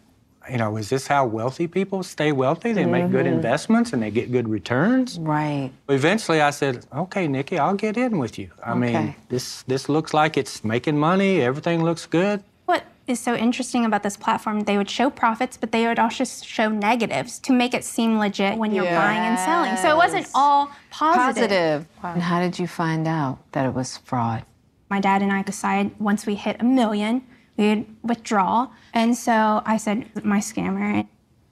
you 0.50 0.58
know, 0.58 0.76
is 0.76 0.88
this 0.88 1.06
how 1.06 1.24
wealthy 1.26 1.66
people 1.68 2.02
stay 2.02 2.32
wealthy? 2.32 2.72
They 2.72 2.84
make 2.84 3.10
good 3.10 3.26
Mhm. 3.26 3.32
investments 3.34 3.92
and 3.92 4.02
they 4.02 4.10
get 4.10 4.32
good 4.32 4.48
returns. 4.48 5.18
Right. 5.18 5.70
Eventually, 5.88 6.40
I 6.40 6.50
said, 6.50 6.84
"Okay, 6.94 7.28
Nikki, 7.28 7.58
I'll 7.58 7.74
get 7.74 7.96
in 7.96 8.18
with 8.18 8.38
you. 8.38 8.48
I 8.64 8.74
mean, 8.74 9.14
this 9.28 9.62
this 9.68 9.88
looks 9.88 10.12
like 10.12 10.36
it's 10.36 10.64
making 10.64 10.98
money. 10.98 11.40
Everything 11.40 11.82
looks 11.84 12.06
good." 12.06 12.42
What 12.66 12.82
is 13.06 13.20
so 13.20 13.34
interesting 13.34 13.84
about 13.84 14.02
this 14.02 14.16
platform, 14.16 14.60
they 14.60 14.76
would 14.76 14.90
show 14.90 15.10
profits, 15.10 15.56
but 15.56 15.72
they 15.72 15.86
would 15.86 15.98
also 15.98 16.24
show 16.24 16.68
negatives 16.68 17.38
to 17.40 17.52
make 17.52 17.74
it 17.74 17.84
seem 17.84 18.18
legit 18.18 18.58
when 18.58 18.72
you're 18.74 18.84
buying 18.84 19.18
and 19.20 19.38
selling. 19.38 19.76
So 19.76 19.88
it 19.90 19.96
wasn't 19.96 20.22
Yes. 20.22 20.30
all 20.34 20.70
positive. 20.90 21.86
And 22.02 22.22
how 22.22 22.40
did 22.40 22.58
you 22.58 22.66
find 22.66 23.06
out 23.08 23.38
that 23.52 23.66
it 23.66 23.74
was 23.74 23.96
fraud? 24.04 24.42
My 24.88 25.00
dad 25.00 25.22
and 25.22 25.32
I 25.32 25.42
decided 25.42 25.92
once 26.00 26.26
we 26.26 26.34
hit 26.34 26.56
a 26.60 26.64
million, 26.64 27.22
we'd 27.60 27.86
withdraw. 28.02 28.68
And 28.94 29.16
so 29.16 29.62
I 29.64 29.76
said, 29.76 30.10
my 30.24 30.38
scammer, 30.38 31.06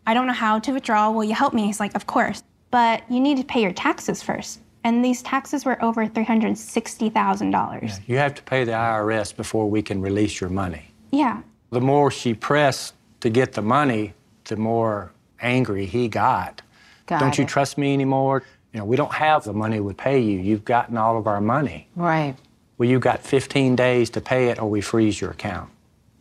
I 0.06 0.14
don't 0.14 0.26
know 0.26 0.32
how 0.32 0.58
to 0.58 0.72
withdraw. 0.72 1.10
Will 1.10 1.24
you 1.24 1.34
help 1.34 1.52
me? 1.54 1.66
He's 1.66 1.78
like, 1.78 1.94
of 1.94 2.06
course. 2.06 2.42
But 2.70 3.02
you 3.10 3.20
need 3.20 3.36
to 3.36 3.44
pay 3.44 3.62
your 3.62 3.72
taxes 3.72 4.22
first. 4.22 4.60
And 4.84 5.04
these 5.04 5.22
taxes 5.22 5.64
were 5.64 5.82
over 5.84 6.06
$360,000. 6.06 8.00
You 8.06 8.16
have 8.16 8.34
to 8.34 8.42
pay 8.42 8.64
the 8.64 8.72
IRS 8.72 9.36
before 9.36 9.68
we 9.68 9.82
can 9.82 10.00
release 10.00 10.40
your 10.40 10.50
money. 10.50 10.90
Yeah. 11.10 11.42
The 11.70 11.80
more 11.80 12.10
she 12.10 12.32
pressed 12.34 12.94
to 13.20 13.28
get 13.28 13.52
the 13.52 13.62
money, 13.62 14.14
the 14.44 14.56
more 14.56 15.12
angry 15.40 15.84
he 15.86 16.08
got. 16.08 16.62
Got 17.06 17.20
don't 17.20 17.38
you 17.38 17.44
trust 17.44 17.76
me 17.78 17.92
anymore? 17.92 18.42
You 18.72 18.80
know, 18.80 18.86
we 18.86 18.96
don't 18.96 19.12
have 19.12 19.44
the 19.44 19.52
money 19.52 19.78
we 19.80 19.92
pay 19.94 20.20
you. 20.20 20.38
You've 20.38 20.64
gotten 20.64 20.96
all 20.96 21.18
of 21.18 21.26
our 21.26 21.40
money. 21.40 21.88
Right. 21.96 22.34
Well, 22.76 22.88
you've 22.88 23.02
got 23.02 23.22
15 23.22 23.76
days 23.76 24.10
to 24.10 24.20
pay 24.20 24.48
it 24.48 24.58
or 24.58 24.70
we 24.70 24.80
freeze 24.80 25.20
your 25.20 25.30
account. 25.30 25.70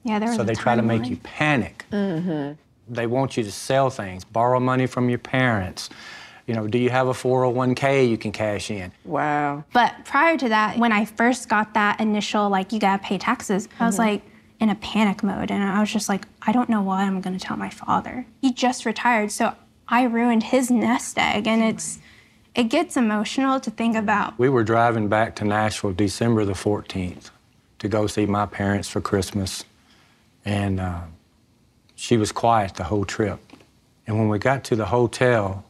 Yeah, 0.07 0.19
there 0.19 0.29
was 0.29 0.37
So 0.37 0.43
a 0.43 0.45
they 0.45 0.55
try 0.55 0.75
to 0.75 0.81
make 0.81 1.01
timeline. 1.01 1.09
you 1.09 1.17
panic. 1.17 1.85
Mm-hmm. 1.91 2.53
They 2.93 3.07
want 3.07 3.35
you 3.35 3.43
to 3.43 3.51
sell 3.51 3.89
things, 3.89 4.23
borrow 4.23 4.59
money 4.59 4.87
from 4.87 5.09
your 5.09 5.19
parents. 5.19 5.89
You 6.45 6.53
know, 6.55 6.65
do 6.65 6.77
you 6.77 6.89
have 6.89 7.07
a 7.07 7.13
401k 7.13 8.09
you 8.09 8.17
can 8.17 8.31
cash 8.31 8.71
in? 8.71 8.93
Wow. 9.03 9.65
But 9.73 9.93
prior 10.05 10.37
to 10.37 10.47
that, 10.49 10.77
when 10.77 10.93
I 10.93 11.03
first 11.03 11.49
got 11.49 11.73
that 11.73 11.99
initial, 11.99 12.49
like, 12.49 12.71
you 12.71 12.79
gotta 12.79 13.03
pay 13.03 13.17
taxes, 13.17 13.67
I 13.81 13.85
was 13.85 13.95
Mhm. 13.95 13.99
like 13.99 14.21
in 14.61 14.69
a 14.69 14.75
panic 14.75 15.23
mode. 15.23 15.51
And 15.51 15.61
I 15.61 15.81
was 15.81 15.91
just 15.91 16.07
like, 16.07 16.25
I 16.41 16.53
don't 16.53 16.69
know 16.69 16.81
what 16.81 16.99
I'm 16.99 17.19
gonna 17.19 17.37
tell 17.37 17.57
my 17.57 17.69
father. 17.69 18.25
He 18.41 18.53
just 18.53 18.85
retired, 18.85 19.31
so 19.33 19.53
I 19.89 20.03
ruined 20.03 20.43
his 20.43 20.71
nest 20.71 21.17
egg. 21.19 21.47
And 21.47 21.61
it's, 21.61 21.99
it 22.55 22.65
gets 22.69 22.95
emotional 22.95 23.59
to 23.59 23.69
think 23.69 23.97
about. 23.97 24.39
We 24.39 24.47
were 24.47 24.63
driving 24.63 25.09
back 25.09 25.35
to 25.35 25.43
Nashville 25.45 25.91
December 25.91 26.45
the 26.45 26.53
14th 26.55 27.29
to 27.79 27.89
go 27.89 28.07
see 28.07 28.25
my 28.25 28.45
parents 28.45 28.87
for 28.87 29.01
Christmas. 29.01 29.65
And 30.47 30.79
uh, 30.79 31.01
she 31.95 32.15
was 32.15 32.31
quiet 32.31 32.75
the 32.75 32.85
whole 32.85 33.03
trip. 33.03 33.37
And 34.07 34.17
when 34.17 34.29
we 34.29 34.39
got 34.39 34.63
to 34.65 34.77
the 34.77 34.85
hotel, 34.85 35.65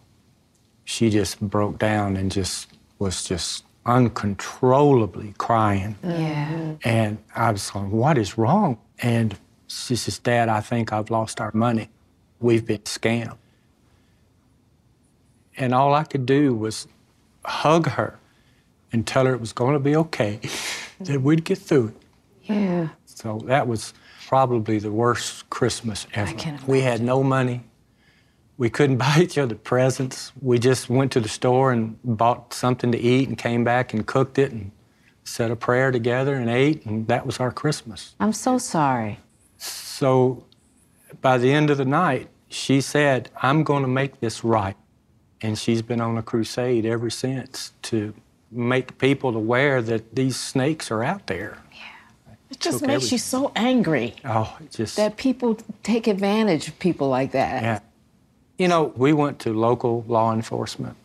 she 0.85 1.09
just 1.09 1.41
broke 1.41 1.79
down 1.79 2.15
and 2.15 2.31
just 2.31 2.67
was 2.99 3.23
just 3.23 3.63
uncontrollably 3.87 5.33
crying. 5.39 5.95
Yeah. 6.03 6.75
And 6.83 7.17
I 7.35 7.51
was 7.51 7.71
going, 7.71 7.89
What 7.89 8.19
is 8.19 8.37
wrong? 8.37 8.77
And 9.01 9.35
she 9.65 9.95
says, 9.95 10.19
Dad, 10.19 10.47
I 10.47 10.61
think 10.61 10.93
I've 10.93 11.09
lost 11.09 11.41
our 11.41 11.51
money. 11.55 11.89
We've 12.39 12.65
been 12.65 12.81
scammed. 12.81 13.35
And 15.57 15.73
all 15.73 15.95
I 15.95 16.03
could 16.03 16.27
do 16.27 16.53
was 16.53 16.87
hug 17.43 17.87
her 17.87 18.19
and 18.91 19.07
tell 19.07 19.25
her 19.25 19.33
it 19.33 19.41
was 19.41 19.53
going 19.53 19.73
to 19.73 19.79
be 19.79 19.95
okay, 19.95 20.39
that 20.99 21.19
we'd 21.19 21.43
get 21.43 21.57
through 21.57 21.87
it. 21.87 21.95
Yeah. 22.43 22.89
So 23.05 23.41
that 23.45 23.67
was 23.67 23.95
probably 24.27 24.77
the 24.77 24.91
worst 24.91 25.49
Christmas 25.49 26.05
ever. 26.13 26.33
we 26.67 26.81
had 26.81 27.01
no 27.01 27.23
money. 27.23 27.63
We 28.57 28.69
couldn't 28.69 28.97
buy 29.07 29.19
each 29.21 29.37
other 29.37 29.55
presents. 29.55 30.33
We 30.41 30.59
just 30.59 30.89
went 30.89 31.13
to 31.13 31.21
the 31.21 31.29
store 31.29 31.71
and 31.71 31.97
bought 32.03 32.53
something 32.53 32.91
to 32.91 32.97
eat 32.99 33.29
and 33.29 33.37
came 33.37 33.63
back 33.63 33.93
and 33.93 34.05
cooked 34.05 34.37
it 34.37 34.51
and 34.51 34.71
said 35.23 35.49
a 35.49 35.55
prayer 35.55 35.91
together 35.91 36.35
and 36.35 36.49
ate, 36.49 36.85
and 36.85 37.07
that 37.07 37.25
was 37.25 37.39
our 37.39 37.51
Christmas. 37.51 38.15
I'm 38.19 38.33
so 38.33 38.57
sorry. 38.57 39.19
So 39.57 40.45
by 41.21 41.37
the 41.37 41.51
end 41.51 41.69
of 41.69 41.77
the 41.77 41.85
night, 41.85 42.27
she 42.49 42.81
said, 42.81 43.29
I'm 43.41 43.63
going 43.63 43.83
to 43.83 43.89
make 43.89 44.19
this 44.19 44.43
right. 44.43 44.77
And 45.41 45.57
she's 45.57 45.81
been 45.81 46.01
on 46.01 46.17
a 46.17 46.23
crusade 46.23 46.85
ever 46.85 47.09
since 47.09 47.73
to 47.83 48.13
make 48.51 48.97
people 48.97 49.35
aware 49.35 49.81
that 49.81 50.15
these 50.15 50.37
snakes 50.37 50.89
are 50.91 51.03
out 51.03 51.27
there. 51.27 51.59
It 52.49 52.59
just 52.59 52.79
Took 52.79 52.87
makes 52.87 53.11
you 53.11 53.17
so 53.17 53.51
angry 53.55 54.15
Oh, 54.23 54.57
just. 54.71 54.95
that 54.95 55.17
people 55.17 55.57
take 55.83 56.07
advantage 56.07 56.67
of 56.67 56.79
people 56.79 57.09
like 57.09 57.31
that. 57.33 57.61
Yeah. 57.61 57.79
You 58.57 58.67
know, 58.67 58.93
we 58.95 59.13
went 59.13 59.39
to 59.39 59.53
local 59.53 60.03
law 60.07 60.33
enforcement, 60.33 60.95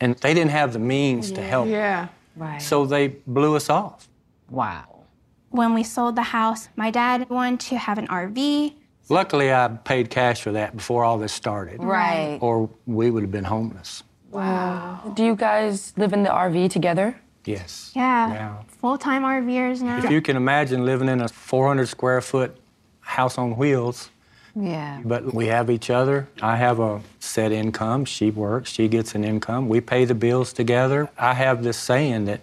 and 0.00 0.16
they 0.16 0.34
didn't 0.34 0.50
have 0.50 0.72
the 0.72 0.78
means 0.78 1.30
to 1.32 1.42
help. 1.42 1.68
Yeah. 1.68 2.08
Right. 2.36 2.60
So 2.60 2.84
they 2.84 3.08
blew 3.26 3.56
us 3.56 3.70
off. 3.70 4.08
Wow. 4.50 5.04
When 5.50 5.72
we 5.72 5.82
sold 5.84 6.16
the 6.16 6.22
house, 6.22 6.68
my 6.76 6.90
dad 6.90 7.30
wanted 7.30 7.60
to 7.70 7.78
have 7.78 7.96
an 7.98 8.08
RV. 8.08 8.74
Luckily, 9.08 9.52
I 9.52 9.68
paid 9.68 10.10
cash 10.10 10.42
for 10.42 10.52
that 10.52 10.76
before 10.76 11.04
all 11.04 11.16
this 11.16 11.32
started. 11.32 11.82
Right. 11.82 12.38
Or 12.42 12.68
we 12.86 13.10
would 13.10 13.22
have 13.22 13.30
been 13.30 13.44
homeless. 13.44 14.02
Wow. 14.30 15.12
Do 15.14 15.24
you 15.24 15.36
guys 15.36 15.94
live 15.96 16.12
in 16.12 16.24
the 16.24 16.28
RV 16.30 16.70
together? 16.70 17.18
Yes. 17.46 17.92
Yeah. 17.94 18.32
Yeah. 18.32 18.62
Full 18.80 18.98
time 18.98 19.22
RVers 19.22 19.80
now. 19.82 19.98
If 19.98 20.10
you 20.10 20.20
can 20.20 20.36
imagine 20.36 20.84
living 20.84 21.08
in 21.08 21.20
a 21.20 21.28
400 21.28 21.86
square 21.86 22.20
foot 22.20 22.56
house 23.00 23.38
on 23.38 23.56
wheels, 23.56 24.10
Yeah. 24.54 25.00
but 25.04 25.32
we 25.32 25.46
have 25.46 25.70
each 25.70 25.88
other. 25.90 26.28
I 26.42 26.56
have 26.56 26.80
a 26.80 27.00
set 27.20 27.52
income. 27.52 28.04
She 28.04 28.30
works. 28.30 28.70
She 28.70 28.88
gets 28.88 29.14
an 29.14 29.24
income. 29.24 29.68
We 29.68 29.80
pay 29.80 30.04
the 30.04 30.14
bills 30.14 30.52
together. 30.52 31.08
I 31.16 31.34
have 31.34 31.62
this 31.62 31.78
saying 31.78 32.24
that 32.24 32.40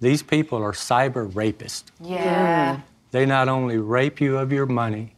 these 0.00 0.22
people 0.22 0.62
are 0.62 0.72
cyber 0.72 1.30
rapists. 1.30 1.84
Yeah. 2.00 2.76
Mm. 2.76 2.82
They 3.10 3.26
not 3.26 3.48
only 3.48 3.78
rape 3.78 4.20
you 4.20 4.38
of 4.38 4.52
your 4.52 4.66
money, 4.66 5.14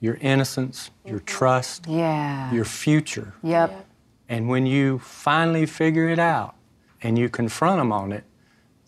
your 0.00 0.16
innocence, 0.20 0.90
your 1.04 1.18
mm-hmm. 1.18 1.26
trust, 1.26 1.86
Yeah. 1.86 2.52
your 2.52 2.64
future. 2.64 3.34
Yep. 3.42 3.86
And 4.28 4.48
when 4.48 4.66
you 4.66 4.98
finally 5.00 5.66
figure 5.66 6.08
it 6.08 6.18
out 6.18 6.54
and 7.02 7.18
you 7.18 7.28
confront 7.28 7.78
them 7.78 7.92
on 7.92 8.12
it, 8.12 8.24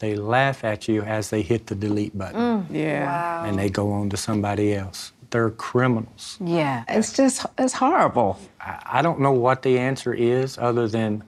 they 0.02 0.16
laugh 0.16 0.64
at 0.64 0.88
you 0.88 1.00
as 1.02 1.30
they 1.30 1.42
hit 1.42 1.68
the 1.68 1.76
delete 1.76 2.18
button 2.18 2.40
mm. 2.40 2.66
Yeah. 2.68 3.44
and 3.46 3.56
they 3.56 3.70
go 3.70 3.92
on 3.92 4.10
to 4.10 4.16
somebody 4.16 4.74
else. 4.74 5.12
They're 5.30 5.50
criminals. 5.50 6.38
Yeah. 6.40 6.82
It's 6.88 7.12
just, 7.12 7.46
it's 7.56 7.72
horrible. 7.72 8.36
I 8.60 8.82
I 8.98 9.02
don't 9.02 9.20
know 9.20 9.30
what 9.32 9.62
the 9.62 9.78
answer 9.78 10.12
is 10.12 10.58
other 10.58 10.88
than 10.88 11.22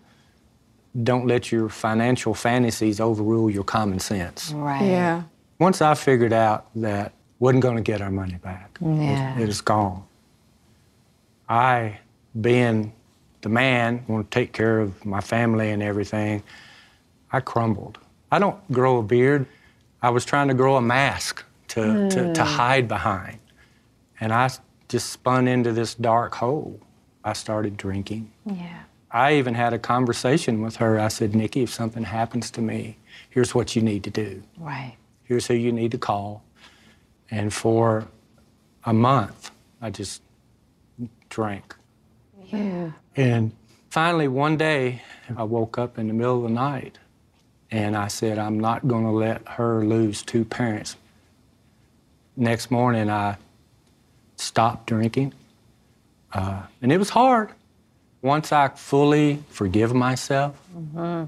don't 1.04 1.26
let 1.28 1.52
your 1.52 1.68
financial 1.68 2.34
fantasies 2.34 2.98
overrule 3.00 3.48
your 3.48 3.62
common 3.64 4.00
sense. 4.00 4.50
Right. 4.52 4.82
Yeah. 4.82 5.22
Once 5.60 5.80
I 5.80 5.94
figured 5.94 6.32
out 6.32 6.66
that 6.74 7.12
wasn't 7.38 7.62
going 7.62 7.76
to 7.76 7.82
get 7.92 8.00
our 8.02 8.10
money 8.10 8.38
back, 8.42 8.76
Yeah. 8.80 9.38
it 9.38 9.48
is 9.48 9.60
gone. 9.60 10.02
I, 11.48 12.00
being 12.40 12.92
the 13.42 13.48
man, 13.48 14.04
want 14.08 14.28
to 14.30 14.34
take 14.40 14.52
care 14.52 14.80
of 14.80 15.04
my 15.04 15.20
family 15.20 15.70
and 15.70 15.80
everything, 15.80 16.42
I 17.32 17.38
crumbled. 17.40 17.98
I 18.34 18.40
don't 18.40 18.58
grow 18.72 18.98
a 18.98 19.02
beard. 19.04 19.46
I 20.02 20.10
was 20.10 20.24
trying 20.24 20.48
to 20.48 20.54
grow 20.54 20.74
a 20.74 20.82
mask 20.82 21.44
to, 21.68 22.08
to, 22.10 22.32
to 22.34 22.40
Mm. 22.42 22.46
hide 22.46 22.88
behind. 22.88 23.38
And 24.18 24.32
I 24.32 24.50
just 24.88 25.10
spun 25.10 25.46
into 25.46 25.70
this 25.72 25.94
dark 25.94 26.34
hole. 26.34 26.80
I 27.22 27.32
started 27.34 27.76
drinking. 27.76 28.32
Yeah. 28.44 28.80
I 29.12 29.34
even 29.36 29.54
had 29.54 29.72
a 29.72 29.78
conversation 29.78 30.62
with 30.62 30.76
her. 30.76 30.98
I 30.98 31.06
said, 31.06 31.36
Nikki, 31.36 31.62
if 31.62 31.72
something 31.72 32.02
happens 32.02 32.50
to 32.50 32.60
me, 32.60 32.96
here's 33.30 33.54
what 33.54 33.76
you 33.76 33.82
need 33.82 34.02
to 34.02 34.10
do. 34.10 34.42
Right. 34.58 34.96
Here's 35.22 35.46
who 35.46 35.54
you 35.54 35.70
need 35.70 35.92
to 35.92 35.98
call. 35.98 36.42
And 37.30 37.54
for 37.54 38.08
a 38.84 38.92
month, 38.92 39.52
I 39.80 39.90
just 39.90 40.22
drank. 41.28 41.76
Yeah. 42.46 42.90
And 43.14 43.52
finally, 43.90 44.26
one 44.26 44.56
day, 44.56 45.02
I 45.36 45.44
woke 45.44 45.78
up 45.78 45.98
in 46.00 46.08
the 46.08 46.14
middle 46.14 46.38
of 46.38 46.42
the 46.42 46.48
night 46.48 46.98
and 47.74 47.96
I 47.96 48.06
said, 48.08 48.38
I'm 48.38 48.60
not 48.60 48.86
going 48.86 49.02
to 49.04 49.10
let 49.10 49.42
her 49.48 49.84
lose 49.84 50.22
two 50.22 50.44
parents. 50.44 50.96
Next 52.36 52.70
morning, 52.70 53.10
I 53.10 53.36
stopped 54.36 54.86
drinking. 54.86 55.32
Uh, 56.32 56.62
and 56.80 56.92
it 56.92 56.98
was 56.98 57.10
hard. 57.10 57.50
Once 58.22 58.52
I 58.52 58.68
fully 58.68 59.42
forgive 59.50 59.92
myself, 59.94 60.54
Mm-hmm. 60.76 61.24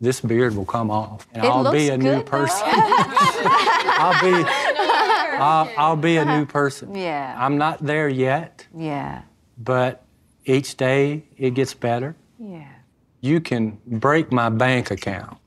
this 0.00 0.20
beard 0.20 0.54
will 0.56 0.64
come 0.66 0.90
off. 0.90 1.26
And 1.32 1.44
It 1.44 1.48
I'll 1.48 1.70
be 1.72 1.90
looks 1.90 1.94
a 1.94 1.98
new 1.98 2.22
person. 2.22 2.62
I'll 4.04 4.20
be 4.22 4.48
I'll, 5.38 5.70
I'll 5.78 5.96
be 5.96 6.16
a 6.18 6.24
new 6.24 6.46
person. 6.46 6.94
Yeah. 6.94 7.34
I'm 7.38 7.56
not 7.58 7.84
there 7.84 8.08
yet, 8.08 8.66
Yeah. 8.76 9.22
but 9.58 10.02
each 10.44 10.76
day 10.76 11.24
it 11.36 11.50
gets 11.54 11.74
better. 11.74 12.14
Yeah. 12.38 12.68
You 13.20 13.40
can 13.40 13.78
break 13.86 14.30
my 14.32 14.48
bank 14.50 14.90
account, 14.90 15.38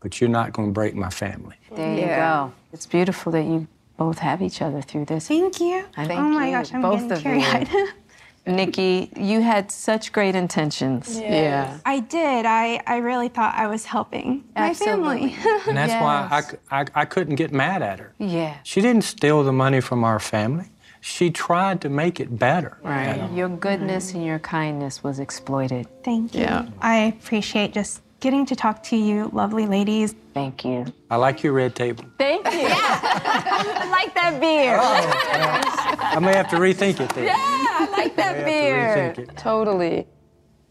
but 0.00 0.20
you're 0.20 0.30
not 0.30 0.52
going 0.52 0.68
to 0.68 0.72
break 0.72 0.94
my 0.94 1.10
family. 1.10 1.56
There 1.74 1.94
you 1.94 2.06
go. 2.06 2.52
It's 2.72 2.86
beautiful 2.86 3.32
that 3.32 3.44
you 3.44 3.66
both 3.96 4.18
have 4.18 4.40
each 4.42 4.62
other 4.62 4.80
through 4.82 5.04
this. 5.04 5.28
Thank 5.28 5.60
you. 5.60 5.84
Thank 5.94 6.10
oh 6.12 6.22
my 6.28 6.46
you, 6.46 6.52
gosh, 6.52 6.72
I'm 6.72 6.82
both 6.82 7.08
getting 7.08 7.12
of 7.12 7.18
you. 7.18 7.22
teary-eyed. 7.42 7.68
Nikki, 8.46 9.10
you 9.16 9.42
had 9.42 9.70
such 9.70 10.12
great 10.12 10.34
intentions. 10.34 11.20
Yeah. 11.20 11.78
I 11.84 12.00
did. 12.00 12.46
I, 12.46 12.82
I 12.86 12.96
really 12.96 13.28
thought 13.28 13.54
I 13.54 13.66
was 13.66 13.84
helping 13.84 14.44
my 14.56 14.72
family. 14.72 15.36
And 15.68 15.76
that's 15.76 15.92
why 15.92 16.26
I 16.30 16.40
c- 16.40 16.56
I, 16.70 16.86
I 16.94 17.04
couldn't 17.04 17.34
get 17.36 17.52
mad 17.52 17.82
at 17.82 17.98
her. 17.98 18.14
Yeah. 18.18 18.56
She 18.64 18.80
didn't 18.80 19.04
steal 19.04 19.44
the 19.44 19.52
money 19.52 19.80
from 19.82 20.04
our 20.04 20.18
family. 20.18 20.70
She 21.02 21.30
tried 21.30 21.80
to 21.82 21.88
make 21.90 22.18
it 22.18 22.38
better. 22.38 22.78
Right. 22.82 23.30
Your 23.32 23.48
goodness 23.48 24.14
and 24.14 24.24
your 24.24 24.38
kindness 24.38 25.04
was 25.04 25.18
exploited. 25.18 25.86
Thank 26.02 26.34
you. 26.34 26.40
Yeah. 26.40 26.66
I 26.80 26.96
appreciate 26.96 27.72
just 27.72 28.02
getting 28.20 28.46
to 28.46 28.54
talk 28.54 28.82
to 28.84 28.96
you, 28.96 29.30
lovely 29.32 29.66
ladies. 29.66 30.14
Thank 30.34 30.64
you. 30.64 30.86
I 31.10 31.16
like 31.16 31.42
your 31.42 31.54
red 31.54 31.74
table. 31.74 32.04
Thank 32.18 32.44
you. 32.52 32.60
Yeah. 32.60 32.68
I 32.74 33.88
like 33.90 34.14
that 34.14 34.38
beer. 34.40 34.78
Oh, 34.78 36.16
I 36.16 36.18
may 36.20 36.34
have 36.34 36.48
to 36.50 36.56
rethink 36.56 37.00
it 37.00 37.10
then. 37.10 37.24
Yeah, 37.24 37.34
I 37.36 37.88
like 37.90 38.16
that 38.16 38.36
have 38.36 38.38
to 38.38 38.44
beer. 38.44 39.14
rethink 39.16 39.18
it. 39.30 39.36
Totally. 39.36 40.06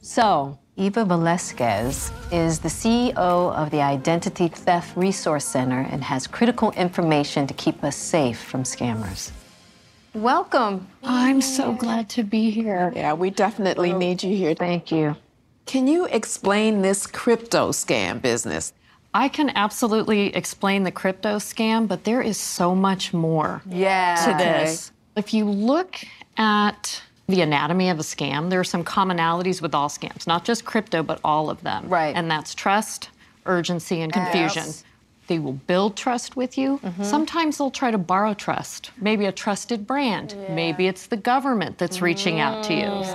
So, 0.02 0.58
Eva 0.78 1.04
Velasquez 1.04 2.12
is 2.32 2.60
the 2.60 2.70
CEO 2.70 3.18
of 3.18 3.70
the 3.70 3.82
Identity 3.82 4.48
Theft 4.48 4.96
Resource 4.96 5.44
Center 5.44 5.82
and 5.92 6.04
has 6.04 6.26
critical 6.26 6.72
information 6.72 7.48
to 7.48 7.54
keep 7.54 7.84
us 7.84 7.98
safe 7.98 8.40
from 8.40 8.64
scammers. 8.64 9.32
Welcome. 10.14 10.88
I'm 11.04 11.42
so 11.42 11.74
glad 11.74 12.10
to 12.12 12.24
be 12.24 12.50
here. 12.50 12.94
Yeah, 12.96 13.14
we 13.14 13.30
definitely 13.30 13.94
need 13.94 14.24
you 14.24 14.36
here. 14.36 14.56
Thank 14.56 14.92
you. 14.92 15.16
Can 15.70 15.86
you 15.86 16.06
explain 16.06 16.82
this 16.82 17.06
crypto 17.06 17.70
scam 17.70 18.20
business? 18.20 18.74
I 19.14 19.28
can 19.30 19.52
absolutely 19.52 20.36
explain 20.36 20.82
the 20.84 20.90
crypto 20.90 21.36
scam, 21.36 21.88
but 21.88 22.06
there 22.06 22.24
is 22.24 22.38
so 22.38 22.74
much 22.74 23.14
more 23.14 23.62
Yeah. 23.70 24.16
to 24.26 24.44
this. 24.44 24.92
If 25.16 25.32
you 25.32 25.46
look 25.46 26.00
at 26.38 27.04
the 27.28 27.42
anatomy 27.42 27.92
of 27.92 28.00
a 28.00 28.02
scam, 28.02 28.50
there 28.50 28.60
are 28.60 28.64
some 28.64 28.84
commonalities 28.84 29.62
with 29.62 29.76
all 29.76 29.90
scams, 29.90 30.26
not 30.26 30.44
just 30.44 30.66
crypto, 30.66 31.04
but 31.04 31.20
all 31.24 31.52
of 31.52 31.62
them. 31.62 31.88
Right. 31.88 32.16
And 32.16 32.32
that's 32.32 32.56
trust, 32.56 33.10
urgency, 33.46 34.02
and 34.02 34.12
confusion. 34.12 34.64
Yes. 34.66 34.84
They 35.28 35.38
will 35.38 35.54
build 35.54 35.96
trust 35.96 36.36
with 36.36 36.58
you. 36.58 36.80
Mhm. 36.84 37.06
Sometimes 37.06 37.60
they'll 37.60 37.70
try 37.70 37.92
to 37.92 38.00
borrow 38.00 38.34
trust. 38.34 38.90
Maybe 39.00 39.26
a 39.28 39.32
trusted 39.32 39.86
brand. 39.86 40.36
Maybe 40.50 40.88
it's 40.88 41.06
the 41.06 41.18
government 41.18 41.78
that's 41.78 42.02
reaching 42.02 42.40
out 42.40 42.64
to 42.64 42.74
you. 42.74 43.06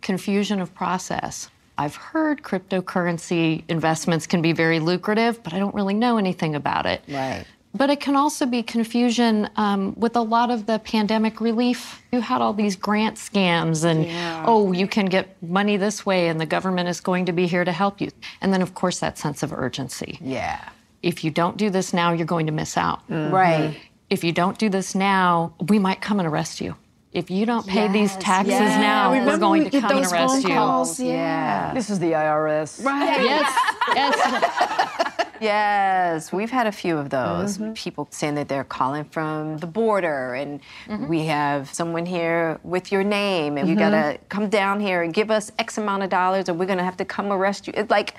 Confusion 0.00 0.58
of 0.58 0.74
process. 0.74 1.50
I've 1.78 1.96
heard 1.96 2.42
cryptocurrency 2.42 3.64
investments 3.68 4.26
can 4.26 4.42
be 4.42 4.52
very 4.52 4.78
lucrative, 4.78 5.42
but 5.42 5.52
I 5.54 5.58
don't 5.58 5.74
really 5.74 5.94
know 5.94 6.18
anything 6.18 6.54
about 6.54 6.86
it. 6.86 7.02
Right. 7.08 7.44
But 7.74 7.88
it 7.88 8.00
can 8.00 8.16
also 8.16 8.44
be 8.44 8.62
confusion 8.62 9.48
um, 9.56 9.94
with 9.96 10.14
a 10.14 10.20
lot 10.20 10.50
of 10.50 10.66
the 10.66 10.78
pandemic 10.78 11.40
relief. 11.40 12.02
You 12.12 12.20
had 12.20 12.42
all 12.42 12.52
these 12.52 12.76
grant 12.76 13.16
scams, 13.16 13.84
and 13.84 14.06
oh, 14.46 14.72
you 14.72 14.86
can 14.86 15.06
get 15.06 15.42
money 15.42 15.78
this 15.78 16.04
way, 16.04 16.28
and 16.28 16.38
the 16.38 16.44
government 16.46 16.90
is 16.90 17.00
going 17.00 17.24
to 17.26 17.32
be 17.32 17.46
here 17.46 17.64
to 17.64 17.72
help 17.72 18.00
you. 18.00 18.10
And 18.42 18.52
then, 18.52 18.60
of 18.60 18.74
course, 18.74 18.98
that 18.98 19.16
sense 19.16 19.42
of 19.42 19.54
urgency. 19.54 20.18
Yeah. 20.20 20.68
If 21.02 21.24
you 21.24 21.30
don't 21.30 21.56
do 21.56 21.70
this 21.70 21.94
now, 21.94 22.12
you're 22.12 22.26
going 22.26 22.46
to 22.46 22.52
miss 22.52 22.76
out. 22.76 23.00
Right. 23.08 23.74
If 24.10 24.22
you 24.22 24.32
don't 24.32 24.58
do 24.58 24.68
this 24.68 24.94
now, 24.94 25.54
we 25.68 25.78
might 25.78 26.02
come 26.02 26.20
and 26.20 26.28
arrest 26.28 26.60
you. 26.60 26.76
If 27.12 27.30
you 27.30 27.44
don't 27.44 27.66
pay 27.66 27.88
these 27.88 28.16
taxes 28.16 28.52
yes. 28.54 28.80
now, 28.80 29.12
we're 29.26 29.36
going 29.36 29.64
we 29.64 29.70
to 29.70 29.70
get 29.70 29.82
come 29.82 29.98
and 29.98 30.06
arrest 30.06 30.14
phone 30.34 30.42
you. 30.42 30.48
calls? 30.56 30.98
Yeah. 30.98 31.74
This 31.74 31.90
is 31.90 31.98
the 31.98 32.12
IRS. 32.12 32.82
Right. 32.84 33.22
Yes. 33.22 33.58
Yes. 33.94 35.26
Yes, 35.40 36.32
we've 36.32 36.50
had 36.52 36.68
a 36.68 36.72
few 36.72 36.96
of 36.96 37.10
those. 37.10 37.58
Mm-hmm. 37.58 37.72
People 37.72 38.06
saying 38.10 38.36
that 38.36 38.46
they're 38.48 38.62
calling 38.64 39.04
from 39.04 39.58
the 39.58 39.66
border, 39.66 40.34
and 40.34 40.60
Mm-hmm. 40.86 41.08
we 41.08 41.24
have 41.26 41.72
someone 41.74 42.06
here 42.06 42.60
with 42.62 42.92
your 42.92 43.02
name, 43.02 43.58
and 43.58 43.68
you 43.68 43.74
Mhm. 43.74 43.78
gotta 43.80 44.18
come 44.28 44.48
down 44.48 44.78
here 44.78 45.02
and 45.02 45.12
give 45.12 45.30
us 45.32 45.50
X 45.58 45.78
amount 45.78 46.04
of 46.04 46.10
dollars, 46.10 46.48
or 46.48 46.54
we're 46.54 46.66
gonna 46.66 46.84
have 46.84 46.96
to 46.98 47.04
come 47.04 47.32
arrest 47.32 47.66
you. 47.66 47.72
It's 47.76 47.90
like, 47.90 48.14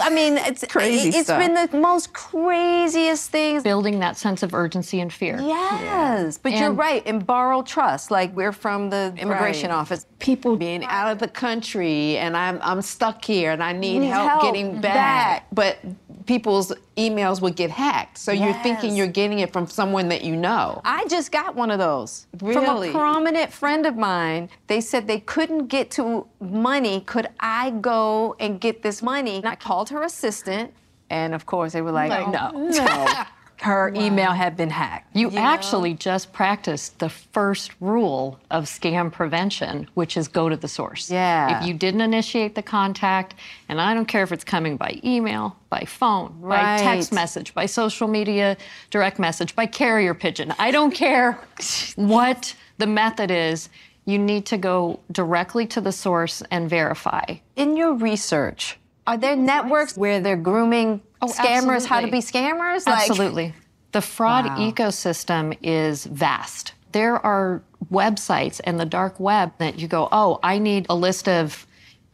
I 0.00 0.10
mean, 0.10 0.36
it's 0.38 0.64
Crazy 0.68 1.08
it, 1.08 1.14
has 1.14 1.24
stuff. 1.26 1.40
been 1.40 1.54
the 1.54 1.76
most 1.78 2.12
craziest 2.12 3.30
things. 3.30 3.62
Building 3.62 3.98
that 4.00 4.16
sense 4.16 4.42
of 4.42 4.54
urgency 4.54 5.00
and 5.00 5.12
fear. 5.12 5.38
Yes, 5.40 6.38
but 6.38 6.52
you're 6.52 6.72
right. 6.72 7.02
And 7.06 7.26
borrow 7.26 7.62
trust, 7.62 8.10
like 8.10 8.34
we're 8.34 8.52
from 8.52 8.90
the 8.90 9.14
immigration 9.16 9.70
Right. 9.70 9.76
office. 9.76 10.06
People 10.18 10.56
being 10.56 10.84
out 10.84 11.10
of 11.12 11.18
the 11.18 11.28
country 11.28 12.16
and 12.18 12.36
I'm, 12.36 12.58
I'm 12.62 12.82
stuck 12.82 13.24
here 13.24 13.52
and 13.52 13.62
I 13.62 13.72
need, 13.72 14.00
Need 14.00 14.08
help, 14.08 14.28
help 14.30 14.42
getting 14.42 14.72
mm-hmm. 14.72 14.80
back. 14.80 14.94
back. 14.94 15.46
But 15.52 15.78
people's 16.26 16.72
emails 16.96 17.40
would 17.40 17.56
get 17.56 17.70
hacked. 17.70 18.18
So 18.18 18.32
you're 18.32 18.52
thinking 18.54 18.96
you're 18.96 19.06
getting 19.06 19.38
it 19.38 19.52
from 19.52 19.66
someone 19.66 20.08
that 20.08 20.22
you 20.22 20.36
know. 20.36 20.80
I 20.84 21.06
just 21.06 21.32
got 21.32 21.54
one 21.54 21.70
of 21.70 21.78
those 21.78 22.26
from 22.38 22.82
a 22.82 22.90
prominent 22.90 23.52
friend 23.52 23.86
of 23.86 23.96
mine. 23.96 24.48
They 24.66 24.80
said 24.80 25.06
they 25.06 25.20
couldn't 25.20 25.66
get 25.68 25.90
to 25.92 26.26
money. 26.40 27.00
Could 27.00 27.28
I 27.40 27.70
go 27.70 28.36
and 28.40 28.60
get 28.60 28.82
this 28.82 29.02
money? 29.02 29.36
And 29.36 29.46
I 29.46 29.54
called 29.54 29.90
her 29.90 30.02
assistant, 30.02 30.74
and 31.10 31.34
of 31.34 31.46
course 31.46 31.72
they 31.72 31.82
were 31.82 31.92
like, 31.92 32.10
Like, 32.10 32.30
no. 32.30 32.50
no. 32.50 33.06
her 33.60 33.92
email 33.94 34.32
had 34.32 34.56
been 34.56 34.70
hacked. 34.70 35.14
You 35.16 35.30
actually 35.30 35.94
just 35.94 36.32
practiced 36.32 36.98
the 36.98 37.08
first 37.08 37.72
rule 37.80 38.38
of 38.50 38.64
scam 38.64 39.10
prevention, 39.10 39.88
which 39.94 40.16
is 40.16 40.28
go 40.28 40.48
to 40.48 40.56
the 40.56 40.68
source. 40.68 41.10
Yeah. 41.10 41.60
If 41.60 41.66
you 41.66 41.74
didn't 41.74 42.02
initiate 42.02 42.54
the 42.54 42.62
contact, 42.62 43.34
and 43.68 43.80
I 43.80 43.94
don't 43.94 44.06
care 44.06 44.22
if 44.22 44.32
it's 44.32 44.44
coming 44.44 44.76
by 44.76 45.00
email, 45.04 45.56
by 45.70 45.84
phone, 45.86 46.38
by 46.40 46.78
text 46.78 47.12
message, 47.12 47.54
by 47.54 47.66
social 47.66 48.08
media, 48.08 48.56
direct 48.90 49.18
message, 49.18 49.56
by 49.56 49.66
carrier 49.66 50.14
pigeon, 50.14 50.54
I 50.58 50.70
don't 50.70 50.92
care 50.92 51.38
what 51.96 52.54
the 52.78 52.86
method 52.86 53.30
is, 53.30 53.68
you 54.04 54.18
need 54.18 54.46
to 54.46 54.56
go 54.56 55.00
directly 55.10 55.66
to 55.66 55.80
the 55.80 55.92
source 55.92 56.42
and 56.50 56.70
verify. 56.70 57.24
In 57.56 57.76
your 57.76 57.94
research, 57.94 58.78
are 59.06 59.16
there 59.16 59.36
networks 59.36 59.96
where 59.96 60.20
they're 60.20 60.36
grooming 60.36 61.00
Oh, 61.22 61.26
scammers 61.28 61.86
how 61.86 62.00
to 62.00 62.08
be 62.10 62.18
scammers? 62.18 62.86
Like- 62.86 63.08
Absolutely. 63.08 63.54
The 63.92 64.02
fraud 64.02 64.46
Wow. 64.46 64.56
ecosystem 64.58 65.56
is 65.62 66.04
vast. 66.04 66.72
There 66.92 67.24
are 67.24 67.62
websites 67.90 68.60
and 68.64 68.78
the 68.78 68.84
dark 68.84 69.18
web 69.18 69.52
that 69.58 69.78
you 69.78 69.88
go, 69.88 70.08
oh, 70.12 70.38
I 70.42 70.58
need 70.58 70.86
a 70.90 70.94
list 70.94 71.28
of 71.28 71.66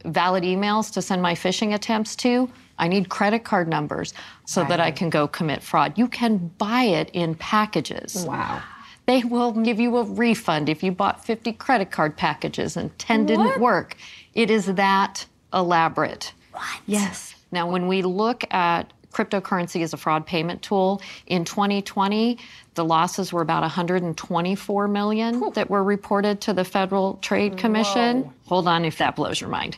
valid 0.05 0.43
emails 0.43 0.91
to 0.93 1.01
send 1.01 1.21
my 1.21 1.33
phishing 1.33 1.73
attempts 1.73 2.15
to. 2.17 2.49
I 2.79 2.87
need 2.87 3.09
credit 3.09 3.43
card 3.43 3.67
numbers 3.67 4.13
so 4.45 4.63
that 4.65 4.79
I 4.79 4.91
can 4.91 5.09
go 5.09 5.27
commit 5.27 5.61
fraud. 5.61 5.93
You 5.97 6.07
can 6.07 6.51
buy 6.57 6.83
it 6.83 7.09
in 7.13 7.35
packages. 7.35 8.25
Wow. 8.27 8.61
They 9.05 9.23
will 9.23 9.51
give 9.51 9.79
you 9.79 9.97
a 9.97 10.03
refund 10.03 10.69
if 10.69 10.81
you 10.83 10.91
bought 10.91 11.25
50 11.25 11.53
credit 11.53 11.91
card 11.91 12.15
packages 12.17 12.77
and 12.77 12.97
10 12.97 13.25
didn't 13.25 13.45
What? 13.45 13.59
work. 13.59 13.95
It 14.33 14.49
is 14.49 14.65
that 14.67 15.25
elaborate. 15.53 16.33
What? 16.53 16.79
Yes. 16.85 17.35
Now, 17.51 17.69
when 17.69 17.87
we 17.87 18.01
look 18.01 18.43
at 18.53 18.93
cryptocurrency 19.11 19.83
as 19.83 19.93
a 19.93 19.97
fraud 19.97 20.25
payment 20.25 20.61
tool, 20.61 21.01
in 21.27 21.45
2020, 21.45 22.39
the 22.73 22.85
losses 22.85 23.31
were 23.31 23.41
about 23.41 23.61
124 23.61 24.87
million 24.87 25.51
that 25.53 25.69
were 25.69 25.83
reported 25.83 26.41
to 26.41 26.53
the 26.53 26.63
Federal 26.63 27.15
Trade 27.21 27.57
Commission. 27.57 28.31
Hold 28.47 28.67
on 28.67 28.85
if 28.85 28.97
that 28.97 29.15
blows 29.15 29.39
your 29.39 29.49
mind. 29.49 29.77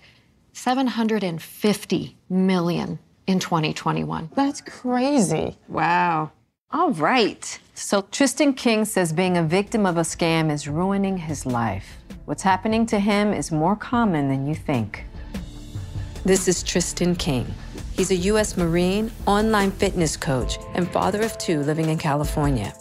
750 0.54 2.16
million 2.30 3.00
in 3.28 3.40
2021. 3.40 4.30
That's 4.36 4.62
crazy. 4.62 5.58
Wow. 5.68 6.32
All 6.72 6.92
right. 6.92 7.60
So 7.74 8.04
Tristan 8.12 8.54
King 8.54 8.86
says 8.86 9.12
being 9.12 9.38
a 9.38 9.44
victim 9.44 9.86
of 9.86 9.98
a 9.98 10.02
scam 10.02 10.52
is 10.52 10.68
ruining 10.68 11.18
his 11.18 11.46
life. 11.46 11.98
What's 12.26 12.44
happening 12.44 12.86
to 12.88 13.00
him 13.00 13.34
is 13.34 13.52
more 13.52 13.76
common 13.76 14.30
than 14.30 14.48
you 14.48 14.56
think. 14.56 15.04
This 16.26 16.48
is 16.48 16.64
Tristan 16.64 17.16
King. 17.16 17.46
He's 17.94 18.10
a 18.10 18.16
U.S. 18.34 18.58
Marine, 18.58 19.12
online 19.28 19.70
fitness 19.70 20.18
coach, 20.18 20.58
and 20.74 20.92
father 20.92 21.22
of 21.22 21.38
two 21.38 21.62
living 21.62 21.90
in 21.90 22.00
California. 22.00 22.74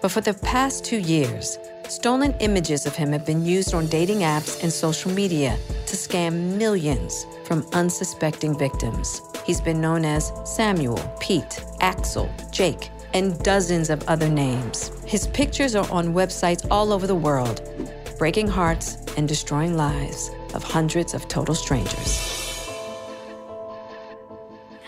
But 0.00 0.12
for 0.12 0.20
the 0.20 0.34
past 0.34 0.84
two 0.84 0.98
years, 0.98 1.58
stolen 1.88 2.32
images 2.38 2.86
of 2.86 2.94
him 2.94 3.10
have 3.10 3.26
been 3.26 3.44
used 3.44 3.74
on 3.74 3.88
dating 3.88 4.18
apps 4.18 4.62
and 4.62 4.72
social 4.72 5.10
media 5.10 5.58
to 5.86 5.96
scam 5.96 6.56
millions 6.56 7.26
from 7.44 7.66
unsuspecting 7.72 8.56
victims. 8.56 9.20
He's 9.44 9.60
been 9.60 9.80
known 9.80 10.04
as 10.04 10.30
Samuel, 10.44 11.00
Pete, 11.18 11.60
Axel, 11.80 12.32
Jake, 12.52 12.90
and 13.14 13.36
dozens 13.42 13.90
of 13.90 14.08
other 14.08 14.28
names. 14.28 14.92
His 15.06 15.26
pictures 15.26 15.74
are 15.74 15.90
on 15.90 16.14
websites 16.14 16.64
all 16.70 16.92
over 16.92 17.08
the 17.08 17.16
world, 17.16 17.68
breaking 18.16 18.46
hearts 18.46 18.96
and 19.16 19.26
destroying 19.26 19.76
lives 19.76 20.30
of 20.54 20.62
hundreds 20.62 21.14
of 21.14 21.26
total 21.26 21.56
strangers. 21.56 22.41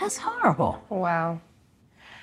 That's 0.05 0.17
horrible. 0.17 0.83
Wow. 0.89 1.41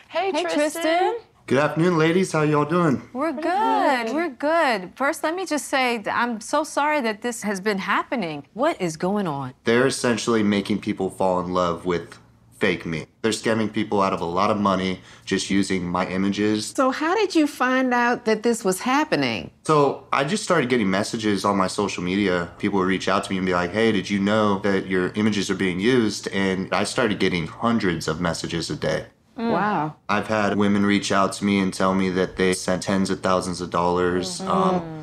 Hey, 0.08 0.30
Hey, 0.30 0.42
Tristan. 0.42 0.56
Tristan. 0.60 1.16
Good 1.48 1.58
afternoon, 1.58 1.98
ladies. 1.98 2.30
How 2.30 2.42
y'all 2.42 2.64
doing? 2.64 3.02
We're 3.12 3.32
good. 3.32 4.14
We're 4.14 4.28
good. 4.28 4.92
First, 4.94 5.24
let 5.24 5.34
me 5.34 5.44
just 5.44 5.66
say 5.66 6.00
I'm 6.06 6.40
so 6.40 6.62
sorry 6.62 7.00
that 7.00 7.22
this 7.22 7.42
has 7.42 7.60
been 7.60 7.78
happening. 7.78 8.46
What 8.54 8.80
is 8.80 8.96
going 8.96 9.26
on? 9.26 9.54
They're 9.64 9.88
essentially 9.88 10.44
making 10.44 10.78
people 10.78 11.10
fall 11.10 11.40
in 11.40 11.52
love 11.52 11.84
with 11.84 12.20
fake 12.62 12.86
me. 12.86 13.06
They're 13.22 13.32
scamming 13.32 13.72
people 13.72 14.00
out 14.00 14.12
of 14.12 14.20
a 14.20 14.30
lot 14.38 14.50
of 14.52 14.56
money 14.56 15.00
just 15.24 15.50
using 15.50 15.82
my 15.84 16.06
images. 16.06 16.72
So, 16.76 16.92
how 16.92 17.12
did 17.16 17.34
you 17.34 17.48
find 17.48 17.92
out 17.92 18.24
that 18.24 18.44
this 18.44 18.64
was 18.64 18.78
happening? 18.78 19.50
So 19.64 20.06
I 20.12 20.22
just 20.22 20.44
started 20.44 20.68
getting 20.68 20.88
messages 20.88 21.44
on 21.44 21.56
my 21.56 21.66
social 21.66 22.04
media. 22.04 22.52
People 22.58 22.78
would 22.78 22.86
reach 22.86 23.08
out 23.08 23.24
to 23.24 23.30
me 23.32 23.36
and 23.38 23.46
be 23.46 23.52
like, 23.52 23.72
hey, 23.72 23.90
did 23.90 24.08
you 24.08 24.20
know 24.20 24.60
that 24.60 24.86
your 24.86 25.12
images 25.14 25.50
are 25.50 25.56
being 25.56 25.80
used? 25.80 26.28
And 26.28 26.72
I 26.72 26.84
started 26.84 27.18
getting 27.18 27.48
hundreds 27.48 28.06
of 28.06 28.20
messages 28.20 28.70
a 28.70 28.76
day. 28.76 29.06
Wow. 29.36 29.96
I've 30.08 30.28
had 30.28 30.56
women 30.56 30.86
reach 30.86 31.10
out 31.10 31.32
to 31.34 31.44
me 31.44 31.58
and 31.58 31.74
tell 31.74 31.94
me 31.94 32.10
that 32.10 32.36
they 32.36 32.52
sent 32.54 32.84
tens 32.84 33.10
of 33.10 33.20
thousands 33.20 33.60
of 33.60 33.70
dollars 33.70 34.40
um, 34.42 35.01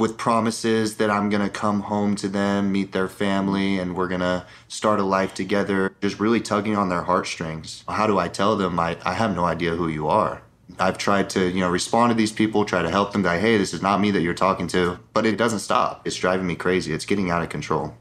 with 0.00 0.16
promises 0.16 0.96
that 0.96 1.10
I'm 1.10 1.28
going 1.28 1.42
to 1.42 1.50
come 1.50 1.80
home 1.80 2.16
to 2.16 2.28
them, 2.28 2.72
meet 2.72 2.92
their 2.92 3.08
family, 3.08 3.78
and 3.78 3.94
we're 3.94 4.08
going 4.08 4.22
to 4.22 4.46
start 4.66 4.98
a 4.98 5.04
life 5.04 5.34
together. 5.34 5.94
Just 6.00 6.18
really 6.18 6.40
tugging 6.40 6.74
on 6.74 6.88
their 6.88 7.02
heartstrings. 7.02 7.84
How 7.86 8.06
do 8.06 8.18
I 8.18 8.28
tell 8.28 8.56
them 8.56 8.80
I, 8.80 8.96
I 9.04 9.12
have 9.12 9.36
no 9.36 9.44
idea 9.44 9.72
who 9.72 9.88
you 9.88 10.08
are? 10.08 10.42
I've 10.78 10.96
tried 10.96 11.28
to, 11.30 11.48
you 11.48 11.60
know, 11.60 11.68
respond 11.68 12.10
to 12.10 12.14
these 12.14 12.32
people, 12.32 12.64
try 12.64 12.80
to 12.80 12.90
help 12.90 13.12
them, 13.12 13.22
like, 13.22 13.40
hey, 13.40 13.58
this 13.58 13.74
is 13.74 13.82
not 13.82 14.00
me 14.00 14.10
that 14.12 14.22
you're 14.22 14.34
talking 14.34 14.66
to. 14.68 14.98
But 15.12 15.26
it 15.26 15.36
doesn't 15.36 15.58
stop. 15.58 16.06
It's 16.06 16.16
driving 16.16 16.46
me 16.46 16.54
crazy. 16.56 16.92
It's 16.94 17.04
getting 17.04 17.30
out 17.30 17.42
of 17.42 17.50
control. 17.50 17.94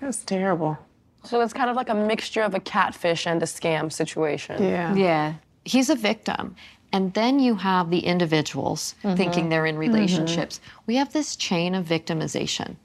That's 0.00 0.24
terrible. 0.24 0.78
So 1.24 1.40
it's 1.40 1.52
kind 1.52 1.68
of 1.68 1.76
like 1.76 1.88
a 1.88 1.94
mixture 1.94 2.42
of 2.42 2.54
a 2.54 2.60
catfish 2.60 3.26
and 3.26 3.42
a 3.42 3.46
scam 3.46 3.92
situation. 3.92 4.62
Yeah. 4.62 4.94
Yeah. 4.94 5.34
He's 5.64 5.90
a 5.90 5.94
victim. 5.94 6.56
And 6.92 7.14
then 7.14 7.38
you 7.40 7.54
have 7.56 7.90
the 7.90 8.00
individuals 8.00 8.94
Mm-hmm. 9.02 9.16
thinking 9.16 9.48
they're 9.48 9.66
in 9.66 9.78
relationships. 9.78 10.60
We 10.86 10.96
have 10.96 11.12
this 11.12 11.36
chain 11.36 11.74
of 11.74 11.84
victimization. 11.86 12.76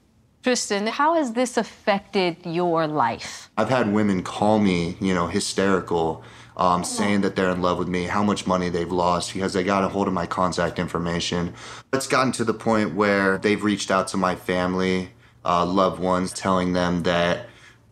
Tristan, 0.42 0.86
how 0.86 1.14
has 1.14 1.32
this 1.32 1.56
affected 1.56 2.36
your 2.44 2.86
life? 2.86 3.50
I've 3.56 3.68
had 3.68 3.92
women 3.92 4.22
call 4.22 4.58
me, 4.60 4.96
you 5.00 5.12
know, 5.14 5.26
hysterical, 5.26 6.22
um, 6.56 6.84
saying 6.84 7.20
that 7.22 7.36
they're 7.36 7.50
in 7.50 7.60
love 7.60 7.78
with 7.78 7.88
me, 7.88 8.04
how 8.04 8.22
much 8.22 8.46
money 8.46 8.68
they've 8.68 8.90
lost 8.90 9.32
because 9.34 9.52
they 9.52 9.62
got 9.64 9.84
a 9.84 9.88
hold 9.88 10.06
of 10.08 10.14
my 10.14 10.26
contact 10.26 10.78
information. 10.78 11.52
It's 11.92 12.06
gotten 12.06 12.32
to 12.32 12.44
the 12.44 12.54
point 12.54 12.94
where 12.94 13.38
they've 13.38 13.62
reached 13.62 13.90
out 13.90 14.08
to 14.08 14.16
my 14.16 14.34
family, 14.36 15.10
uh, 15.44 15.66
loved 15.66 16.00
ones, 16.00 16.32
telling 16.32 16.72
them 16.72 17.02
that, 17.02 17.47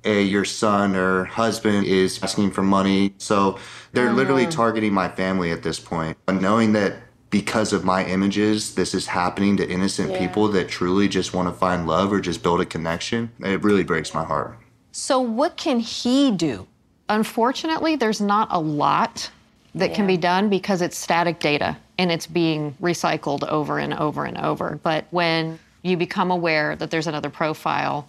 hey, 0.06 0.22
your 0.22 0.44
son 0.44 0.94
or 0.94 1.24
husband 1.24 1.84
is 1.84 2.22
asking 2.22 2.52
for 2.52 2.62
money. 2.62 3.12
So 3.18 3.58
they're 3.92 4.10
oh, 4.10 4.14
literally 4.14 4.46
targeting 4.46 4.94
my 4.94 5.08
family 5.08 5.50
at 5.50 5.64
this 5.64 5.80
point. 5.80 6.16
But 6.26 6.40
knowing 6.40 6.72
that 6.74 6.94
because 7.30 7.72
of 7.72 7.84
my 7.84 8.04
images, 8.04 8.76
this 8.76 8.94
is 8.94 9.08
happening 9.08 9.56
to 9.56 9.68
innocent 9.68 10.12
Yeah. 10.12 10.18
people 10.18 10.46
that 10.48 10.68
truly 10.68 11.08
just 11.08 11.34
want 11.34 11.48
to 11.48 11.52
find 11.52 11.88
love 11.88 12.12
or 12.12 12.20
just 12.20 12.40
build 12.40 12.60
a 12.60 12.64
connection, 12.64 13.32
it 13.40 13.64
really 13.64 13.82
breaks 13.82 14.14
my 14.14 14.22
heart. 14.22 14.56
So, 14.92 15.18
what 15.18 15.56
can 15.56 15.80
he 15.80 16.30
do? 16.30 16.68
Unfortunately, 17.08 17.96
there's 17.96 18.20
not 18.20 18.48
a 18.52 18.60
lot 18.60 19.30
that 19.74 19.92
can 19.92 20.06
be 20.06 20.16
done 20.16 20.48
because 20.48 20.80
it's 20.80 20.96
static 20.96 21.38
data 21.38 21.76
and 21.98 22.10
it's 22.10 22.26
being 22.26 22.74
recycled 22.80 23.46
over 23.48 23.78
and 23.78 23.92
over 23.92 24.24
and 24.24 24.38
over. 24.38 24.80
But 24.82 25.04
when 25.10 25.58
you 25.82 25.96
become 25.96 26.30
aware 26.30 26.76
that 26.76 26.90
there's 26.90 27.06
another 27.06 27.28
profile, 27.28 28.08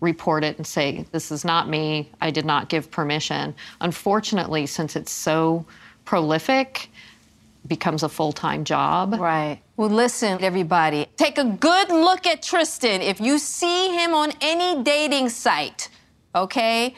report 0.00 0.44
it 0.44 0.56
and 0.56 0.66
say, 0.66 1.04
This 1.12 1.30
is 1.30 1.44
not 1.44 1.68
me, 1.68 2.10
I 2.20 2.30
did 2.30 2.44
not 2.44 2.68
give 2.68 2.90
permission. 2.90 3.54
Unfortunately, 3.80 4.66
since 4.66 4.96
it's 4.96 5.12
so 5.12 5.64
prolific, 6.04 6.90
becomes 7.66 8.02
a 8.02 8.08
full-time 8.08 8.64
job. 8.64 9.14
Right. 9.18 9.60
Well, 9.76 9.90
listen, 9.90 10.42
everybody. 10.42 11.06
Take 11.16 11.38
a 11.38 11.44
good 11.44 11.90
look 11.90 12.26
at 12.26 12.42
Tristan. 12.42 13.02
If 13.02 13.20
you 13.20 13.38
see 13.38 13.94
him 13.96 14.14
on 14.14 14.32
any 14.40 14.82
dating 14.82 15.28
site, 15.28 15.88
okay, 16.34 16.94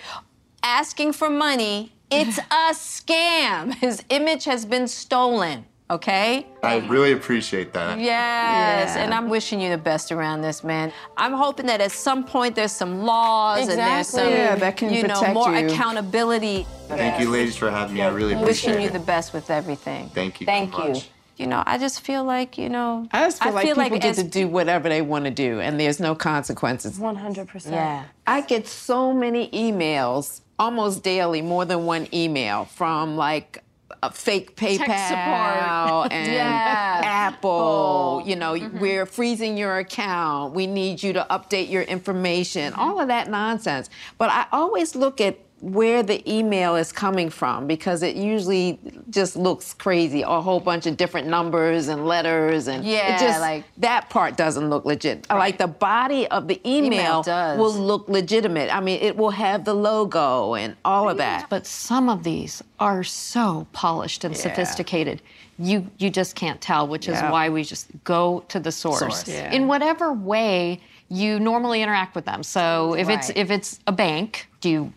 asking 0.62 1.12
for 1.12 1.28
money, 1.28 1.92
it's 2.10 2.38
a 2.38 2.42
scam. 2.72 3.74
His 3.74 4.02
image 4.08 4.44
has 4.44 4.64
been 4.64 4.86
stolen, 4.88 5.64
okay? 5.92 6.46
I 6.62 6.78
really 6.88 7.12
appreciate 7.12 7.72
that. 7.74 7.98
Yes, 7.98 8.94
Yeah. 8.96 9.02
and 9.04 9.14
I'm 9.14 9.28
wishing 9.28 9.60
you 9.60 9.70
the 9.70 9.78
best 9.78 10.10
around 10.12 10.42
this, 10.42 10.64
man. 10.64 10.92
I'm 11.16 11.32
hoping 11.32 11.66
that 11.66 11.80
at 11.80 11.92
some 11.92 12.24
point 12.24 12.54
there's 12.54 12.72
some 12.72 13.02
laws 13.02 13.68
and 13.68 13.78
there's 13.78 14.08
some, 14.08 14.26
Exactly. 14.26 14.38
Yeah, 14.38 14.54
that 14.56 14.76
can 14.76 14.92
you 14.92 15.06
know, 15.06 15.32
more 15.32 15.52
you. 15.54 15.68
accountability. 15.68 16.66
Thank 16.88 17.20
you, 17.20 17.30
ladies, 17.30 17.56
for 17.56 17.70
having 17.70 17.94
me. 17.94 18.02
I 18.02 18.08
really 18.08 18.32
appreciate 18.34 18.46
Wishing 18.46 18.70
appreciate 18.72 18.92
you 18.92 18.98
the 18.98 19.04
best 19.04 19.32
with 19.32 19.50
everything. 19.50 20.10
Thank 20.14 20.40
you. 20.40 20.46
Thank 20.46 20.72
so 20.74 20.82
you. 20.86 20.92
much. 20.94 21.10
You 21.38 21.46
know, 21.46 21.62
I 21.66 21.78
just 21.78 22.02
feel 22.02 22.24
like, 22.24 22.58
you 22.58 22.68
know, 22.68 23.08
I 23.10 23.24
just 23.24 23.42
feel 23.42 23.52
like 23.52 23.66
people 23.66 23.98
get 23.98 24.14
to 24.16 24.22
do 24.22 24.46
whatever 24.46 24.88
they 24.88 25.02
want 25.02 25.24
to 25.24 25.30
do, 25.30 25.60
and 25.60 25.80
there's 25.80 25.98
no 25.98 26.14
consequences. 26.14 26.98
100%. 26.98 27.70
Yeah. 27.72 28.04
I 28.26 28.42
get 28.42 28.68
so 28.68 29.12
many 29.14 29.48
emails 29.50 30.42
almost 30.58 31.02
daily, 31.02 31.42
more 31.42 31.64
than 31.64 31.86
one 31.86 32.06
email 32.14 32.66
from 32.66 33.16
like 33.16 33.64
a 34.02 34.10
fake 34.10 34.56
PayPal 34.56 36.08
and 36.10 36.32
Yeah. 36.32 37.00
Apple. 37.04 38.22
You 38.26 38.36
know, 38.36 38.54
mm-hmm. 38.54 38.78
we're 38.78 39.06
freezing 39.06 39.56
your 39.56 39.78
account. 39.78 40.54
We 40.54 40.66
need 40.66 41.02
you 41.02 41.12
to 41.12 41.26
update 41.30 41.70
your 41.70 41.82
information. 41.82 42.72
All 42.74 43.00
of 43.00 43.08
that 43.08 43.30
nonsense. 43.30 43.88
But 44.18 44.30
I 44.30 44.46
always 44.52 44.94
look 44.96 45.20
at 45.20 45.38
where 45.62 46.02
the 46.02 46.20
email 46.30 46.74
is 46.74 46.90
coming 46.90 47.30
from 47.30 47.68
because 47.68 48.02
it 48.02 48.16
usually 48.16 48.80
just 49.10 49.36
looks 49.36 49.72
crazy 49.72 50.22
a 50.22 50.40
whole 50.40 50.58
bunch 50.58 50.86
of 50.86 50.96
different 50.96 51.28
numbers 51.28 51.86
and 51.86 52.04
letters 52.04 52.66
and 52.66 52.84
Yeah, 52.84 53.14
it 53.14 53.20
just 53.20 53.40
like- 53.40 53.62
that 53.78 54.10
part 54.10 54.36
doesn't 54.36 54.68
look 54.68 54.84
legit 54.84 55.24
like 55.30 55.58
the 55.58 55.68
body 55.68 56.26
of 56.28 56.48
the 56.48 56.60
Email 56.68 56.92
email, 56.92 57.22
does. 57.22 57.58
will 57.60 57.72
look 57.74 58.08
legitimate 58.08 58.74
i 58.74 58.80
mean 58.80 59.00
it 59.00 59.16
will 59.16 59.30
have 59.30 59.64
the 59.64 59.72
logo 59.72 60.54
and 60.54 60.74
all 60.84 61.08
of 61.08 61.16
that 61.18 61.48
But 61.48 61.64
some 61.64 62.08
of 62.08 62.24
these 62.24 62.60
are 62.80 63.04
so 63.04 63.68
polished 63.72 64.24
and 64.24 64.34
Yeah. 64.34 64.40
sophisticated. 64.42 65.22
You 65.58 65.86
you 65.98 66.10
just 66.10 66.34
can't 66.34 66.60
tell, 66.60 66.88
which 66.88 67.06
is 67.08 67.20
why 67.20 67.48
we 67.50 67.62
just 67.62 67.86
go 68.02 68.42
to 68.48 68.58
the 68.58 68.72
source. 68.72 68.98
Source, 68.98 69.28
yeah. 69.28 69.52
In 69.52 69.68
whatever 69.68 70.12
way 70.12 70.80
you 71.08 71.38
normally 71.38 71.82
interact 71.82 72.14
with 72.16 72.24
them. 72.24 72.42
So 72.42 72.94
if 72.94 73.08
it's 73.08 73.30
if 73.36 73.50
it's 73.50 73.78
a 73.86 73.92
bank, 73.92 74.48
do 74.60 74.68
you 74.68 74.92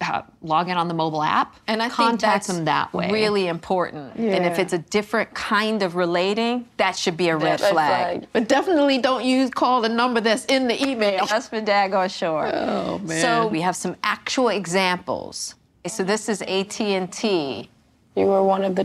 uh, 0.00 0.22
log 0.42 0.68
in 0.68 0.76
on 0.76 0.88
the 0.88 0.94
mobile 0.94 1.22
app. 1.22 1.56
And 1.66 1.82
I 1.82 1.86
think 1.86 1.94
contact 1.94 2.46
that's 2.46 2.46
them 2.46 2.64
that 2.64 2.92
way. 2.92 3.10
really 3.10 3.46
important. 3.48 4.16
And 4.16 4.46
if 4.46 4.58
it's 4.58 4.72
a 4.72 4.78
different 4.78 5.34
kind 5.34 5.82
of 5.82 5.94
relating, 5.94 6.68
that 6.78 6.96
should 6.96 7.16
be 7.16 7.28
a 7.28 7.36
red, 7.36 7.60
Red 7.60 7.72
flag. 7.72 7.72
flag. 8.20 8.28
But 8.32 8.48
definitely 8.48 8.98
don't 8.98 9.24
use 9.24 9.50
call 9.50 9.80
the 9.80 9.88
number 9.88 10.20
that's 10.20 10.44
in 10.46 10.68
the 10.68 10.82
email. 10.86 11.26
That's 11.26 11.48
for 11.48 11.60
daggone 11.60 12.10
sure. 12.10 12.50
Oh 12.52 12.98
man. 12.98 13.20
So 13.20 13.46
we 13.48 13.60
have 13.60 13.76
some 13.76 13.96
actual 14.02 14.48
examples. 14.48 15.54
So 15.86 16.04
this 16.04 16.28
is 16.28 16.42
AT&T. 16.42 17.68
You 18.16 18.26
were 18.26 18.42
one 18.42 18.64
of 18.64 18.74
the 18.74 18.84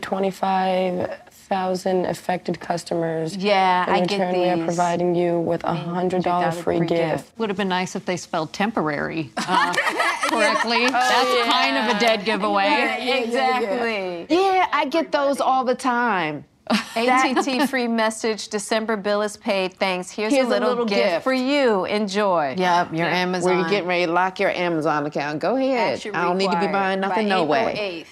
25,000 1.48 2.06
affected 2.06 2.60
customers. 2.60 3.36
Yeah, 3.38 3.88
In 3.88 3.94
I 3.94 4.06
get 4.06 4.20
return, 4.20 4.34
we 4.34 4.50
are 4.50 4.66
providing 4.66 5.16
you 5.16 5.40
with 5.40 5.64
a 5.64 5.76
$100 5.76 6.54
free 6.56 6.80
gift. 6.86 7.32
Would 7.38 7.50
have 7.50 7.58
been 7.58 7.68
nice 7.70 7.96
if 7.96 8.06
they 8.06 8.18
spelled 8.18 8.52
temporary 8.52 9.32
uh, 9.38 9.74
correctly. 10.24 10.86
Oh, 10.86 10.92
That's 10.92 11.36
yeah. 11.48 11.52
kind 11.52 11.78
of 11.78 11.96
a 11.96 12.00
dead 12.00 12.26
giveaway. 12.26 13.24
exactly. 13.26 14.26
Yeah, 14.30 14.68
I 14.72 14.86
get 14.86 15.12
those 15.12 15.40
all 15.40 15.64
the 15.64 15.76
time. 15.76 16.46
ATT 16.96 17.70
free 17.70 17.88
message. 17.88 18.48
December 18.48 18.98
bill 18.98 19.22
is 19.22 19.38
paid. 19.38 19.76
Thanks. 19.76 20.10
Here's, 20.10 20.34
Here's 20.34 20.48
a, 20.48 20.60
little 20.60 20.86
gift, 20.86 21.00
gift. 21.00 21.24
for 21.24 21.34
you. 21.34 21.86
Enjoy. 21.86 22.56
Yep, 22.58 22.92
your 22.94 23.06
Amazon. 23.06 23.52
Where 23.52 23.60
you're 23.60 23.70
getting 23.70 23.88
ready 23.88 24.08
to 24.08 24.12
lock 24.12 24.40
your 24.40 24.50
Amazon 24.50 25.06
account. 25.06 25.40
Go 25.40 25.56
ahead. 25.58 26.02
I 26.12 26.24
don't 26.24 26.40
need 26.40 26.50
to 26.50 26.60
be 26.60 26.66
buying 26.66 27.02
nothing 27.02 27.26
by 27.26 27.30
no 27.30 27.44
April 27.44 27.66
way. 27.66 28.06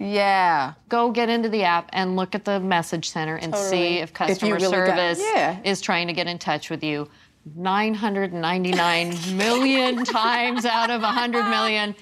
8th. 0.00 0.12
yeah. 0.14 0.74
Go 0.88 1.10
get 1.10 1.28
into 1.28 1.48
the 1.48 1.64
app 1.64 1.88
and 1.92 2.16
look 2.16 2.34
at 2.34 2.44
the 2.44 2.60
message 2.60 3.10
center 3.10 3.36
and 3.36 3.52
Totally. 3.52 3.70
see 3.70 3.98
if 3.98 4.10
If 4.10 4.14
customer 4.14 4.54
really 4.56 4.68
service 4.68 5.20
yeah. 5.20 5.58
is 5.64 5.80
trying 5.80 6.06
to 6.06 6.12
get 6.12 6.26
in 6.26 6.38
touch 6.38 6.70
with 6.70 6.82
you. 6.82 7.08
999 7.56 9.14
million 9.36 10.04
times 10.04 10.64
out 10.64 10.90
of 10.90 11.02
100 11.02 11.48
million, 11.48 11.94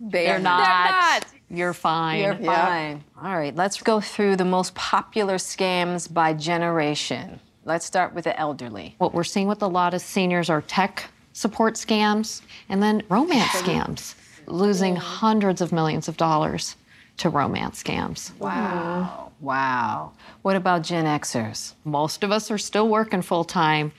they're, 0.00 0.36
are 0.36 0.38
not. 0.38 0.90
not. 0.90 1.26
You're 1.50 1.72
fine. 1.74 2.20
You're 2.20 2.34
fine. 2.36 3.04
All 3.22 3.36
right, 3.36 3.54
let's 3.54 3.80
go 3.82 4.00
through 4.00 4.36
the 4.36 4.44
most 4.44 4.74
popular 4.74 5.36
scams 5.36 6.12
by 6.12 6.32
generation. 6.32 7.38
Let's 7.64 7.86
start 7.86 8.14
with 8.14 8.24
the 8.24 8.38
elderly. 8.38 8.94
What 8.98 9.14
we're 9.14 9.22
seeing 9.24 9.48
with 9.48 9.62
a 9.62 9.66
lot 9.66 9.94
of 9.94 10.00
seniors 10.00 10.50
are 10.50 10.62
tech 10.62 11.04
support 11.32 11.74
scams 11.74 12.42
and 12.68 12.82
then 12.82 13.02
romance 13.08 13.50
scams, 13.50 14.14
losing 14.46 14.96
hundreds 14.96 15.60
of 15.60 15.72
millions 15.72 16.08
of 16.08 16.16
dollars 16.16 16.76
to 17.18 17.28
romance 17.28 17.82
scams. 17.82 18.36
Wow. 18.38 19.32
Wow. 19.40 20.12
What 20.42 20.56
about 20.56 20.82
Gen 20.82 21.04
Xers? 21.04 21.74
Most 21.84 22.22
of 22.22 22.30
us 22.32 22.50
are 22.50 22.58
still 22.58 22.88
working 22.88 23.22
full 23.22 23.44
time. 23.44 23.92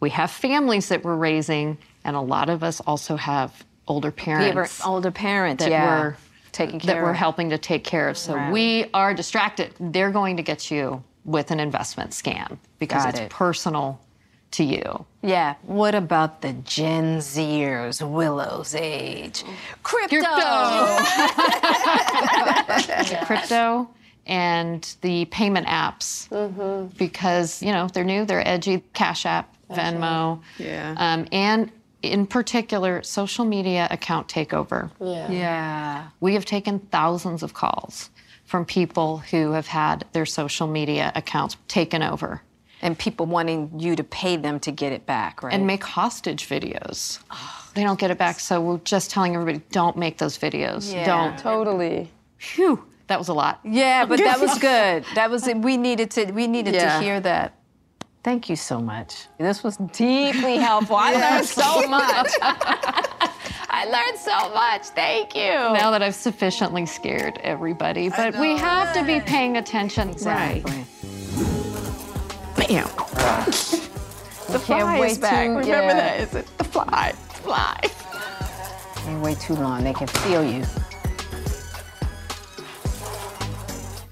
We 0.00 0.10
have 0.10 0.30
families 0.30 0.88
that 0.88 1.04
we're 1.04 1.16
raising, 1.16 1.78
and 2.04 2.16
a 2.16 2.20
lot 2.20 2.48
of 2.48 2.62
us 2.62 2.80
also 2.80 3.16
have 3.16 3.64
older 3.86 4.10
parents. 4.10 4.84
older 4.84 5.10
parents, 5.10 5.62
that 5.64 5.70
yeah. 5.70 6.00
we're 6.00 6.16
Taking 6.52 6.80
care 6.80 6.86
that 6.88 6.92
care 6.94 7.02
we're 7.04 7.12
helping 7.12 7.50
to 7.50 7.58
take 7.58 7.84
care 7.84 8.08
of. 8.08 8.18
So 8.18 8.34
Right. 8.34 8.52
we 8.52 8.86
are 8.92 9.14
distracted. 9.14 9.72
They're 9.78 10.10
going 10.10 10.36
to 10.36 10.42
get 10.42 10.70
you 10.70 11.02
with 11.24 11.50
an 11.52 11.60
investment 11.60 12.10
scam 12.10 12.58
because 12.80 13.04
Got 13.04 13.10
it's 13.10 13.20
it. 13.20 13.30
personal 13.30 14.00
to 14.52 14.64
you. 14.64 15.04
Yeah. 15.22 15.54
What 15.62 15.94
about 15.94 16.42
the 16.42 16.52
Gen 16.52 17.18
Zers, 17.18 18.06
Willow's 18.08 18.74
age? 18.74 19.44
Crypto. 19.82 20.18
crypto 23.24 23.88
and 24.26 24.94
the 25.02 25.24
payment 25.26 25.66
apps 25.66 26.28
Mm-hmm. 26.28 26.96
because 26.98 27.62
you 27.62 27.72
know 27.72 27.88
they're 27.88 28.04
new, 28.04 28.24
they're 28.24 28.46
edgy. 28.46 28.82
Cash 28.92 29.26
App, 29.26 29.54
Venmo, 29.70 30.40
Yeah. 30.58 30.94
um, 30.98 31.26
and 31.32 31.70
in 32.02 32.26
particular, 32.26 33.02
social 33.02 33.44
media 33.44 33.86
account 33.90 34.26
takeover. 34.28 34.90
Yeah. 35.00 35.30
Yeah. 35.30 36.08
We 36.20 36.32
have 36.34 36.46
taken 36.46 36.78
thousands 36.78 37.42
of 37.42 37.52
calls 37.52 38.08
from 38.46 38.64
people 38.64 39.18
who 39.18 39.52
have 39.52 39.66
had 39.66 40.06
their 40.12 40.24
social 40.26 40.66
media 40.66 41.12
accounts 41.14 41.56
taken 41.68 42.02
over. 42.02 42.40
And 42.82 42.98
people 42.98 43.26
wanting 43.26 43.70
you 43.78 43.94
to 43.96 44.04
pay 44.04 44.36
them 44.36 44.58
to 44.60 44.70
get 44.70 44.92
it 44.92 45.04
back, 45.04 45.42
right? 45.42 45.52
And 45.52 45.66
make 45.66 45.84
hostage 45.84 46.48
videos. 46.48 47.18
They 47.74 47.82
don't 47.82 47.98
get 48.00 48.10
it 48.10 48.16
back, 48.18 48.40
so 48.40 48.60
we're 48.60 48.78
just 48.78 49.10
telling 49.10 49.34
everybody 49.34 49.62
don't 49.70 49.96
make 49.96 50.16
those 50.18 50.38
videos. 50.38 50.92
Yeah. 50.92 51.04
Don't. 51.04 51.38
Totally. 51.38 52.10
Phew, 52.38 52.82
that 53.08 53.18
was 53.18 53.28
a 53.28 53.34
lot. 53.34 53.60
Yeah, 53.64 54.06
but 54.06 54.18
that 54.18 54.40
was 54.40 54.58
good. 54.72 55.04
That 55.14 55.30
was 55.30 55.46
we 55.54 55.76
needed 55.76 56.10
to 56.12 56.32
we 56.32 56.46
needed 56.46 56.74
Yeah. 56.74 56.98
to 56.98 57.04
hear 57.04 57.20
that. 57.20 57.54
Thank 58.22 58.48
you 58.50 58.56
so 58.56 58.80
much. 58.80 59.26
This 59.38 59.62
was 59.64 59.76
deeply 59.78 60.56
helpful. 60.56 60.96
I 60.96 61.12
learned 61.14 61.46
so 61.46 61.88
much. 61.88 62.30
I 63.72 63.84
learned 63.86 64.18
so 64.18 64.54
much. 64.54 64.86
Thank 64.88 65.34
you. 65.34 65.52
Now 65.52 65.90
that 65.90 66.02
I've 66.02 66.14
sufficiently 66.14 66.84
scared 66.86 67.38
everybody, 67.42 68.08
but 68.10 68.36
we 68.38 68.56
have 68.58 68.92
to 68.94 69.04
be 69.04 69.20
paying 69.20 69.56
attention. 69.56 70.10
Exactly. 70.10 70.84
Bam. 72.70 72.86
the 72.86 72.92
Can't 74.64 74.64
fly 74.64 75.00
wait 75.00 75.10
is 75.12 75.18
back. 75.18 75.44
to- 75.46 75.50
Remember 75.50 75.66
yeah. 75.68 75.92
that? 75.94 76.20
Is 76.20 76.34
it 76.36 76.46
the 76.58 76.64
fly? 76.64 77.12
The 77.12 77.34
fly. 77.34 77.80
Can't 79.04 79.22
wait 79.22 79.40
too 79.40 79.54
long. 79.54 79.82
They 79.82 79.92
can 79.92 80.06
feel 80.06 80.44
you. 80.44 80.64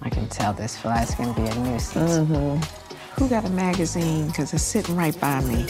I 0.02 0.10
can 0.10 0.28
tell 0.28 0.52
this 0.52 0.76
fly's 0.76 1.14
gonna 1.14 1.34
be 1.34 1.42
a 1.42 1.54
nuisance. 1.60 2.18
Mm-hmm. 2.18 3.20
Who 3.22 3.28
got 3.28 3.44
a 3.44 3.50
magazine? 3.50 4.26
Because 4.28 4.52
it's 4.52 4.62
sitting 4.64 4.96
right 4.96 5.18
by 5.20 5.40
me. 5.42 5.66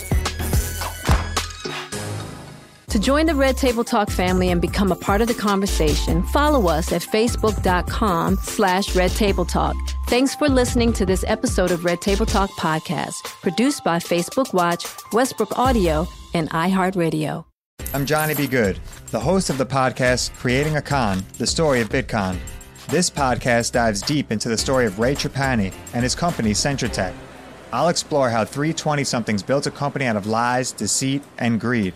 To 2.89 2.99
join 2.99 3.27
the 3.27 3.35
Red 3.35 3.59
Table 3.59 3.85
Talk 3.85 4.09
family 4.11 4.49
and 4.49 4.63
become 4.63 4.93
a 4.93 4.97
part 4.97 5.21
of 5.21 5.29
the 5.29 5.35
conversation, 5.35 6.23
follow 6.25 6.69
us 6.69 6.91
at 6.93 7.03
facebook.com 7.03 8.37
slash 8.37 8.95
Red 8.97 9.11
Table 9.11 9.45
Talk. 9.45 9.77
Thanks 10.09 10.35
for 10.35 10.49
listening 10.49 10.95
to 10.95 11.05
this 11.05 11.23
episode 11.29 11.71
of 11.71 11.85
Red 11.85 12.01
Table 12.01 12.25
Talk 12.25 12.49
podcast, 12.53 13.27
produced 13.43 13.85
by 13.85 13.99
Facebook 13.99 14.55
Watch, 14.55 14.87
Westbrook 15.13 15.59
Audio, 15.59 16.09
and 16.33 16.49
iHeartRadio. 16.49 17.45
I'm 17.93 18.07
Johnny 18.07 18.35
B. 18.35 18.47
Good, 18.47 18.81
the 19.11 19.21
host 19.21 19.51
of 19.51 19.59
the 19.59 19.67
podcast 19.67 20.35
Creating 20.37 20.77
a 20.77 20.83
Con, 20.83 21.23
the 21.37 21.47
story 21.47 21.83
of 21.83 21.91
Bitcon. 21.91 22.39
This 22.89 23.11
podcast 23.11 23.73
dives 23.73 24.01
deep 24.01 24.33
into 24.33 24.49
the 24.49 24.57
story 24.57 24.87
of 24.87 24.99
Ray 24.99 25.15
Trapani 25.15 25.75
and 25.93 26.03
his 26.03 26.15
company 26.15 26.53
Centratech. 26.53 27.13
I'll 27.71 27.91
explore 27.91 28.31
how 28.31 28.47
320 28.47 29.05
somethings 29.05 29.43
built 29.43 29.67
a 29.67 29.71
company 29.71 30.07
out 30.07 30.17
of 30.17 30.27
lies, 30.27 30.73
deceit, 30.73 31.23
and 31.37 31.61
greed. 31.61 31.93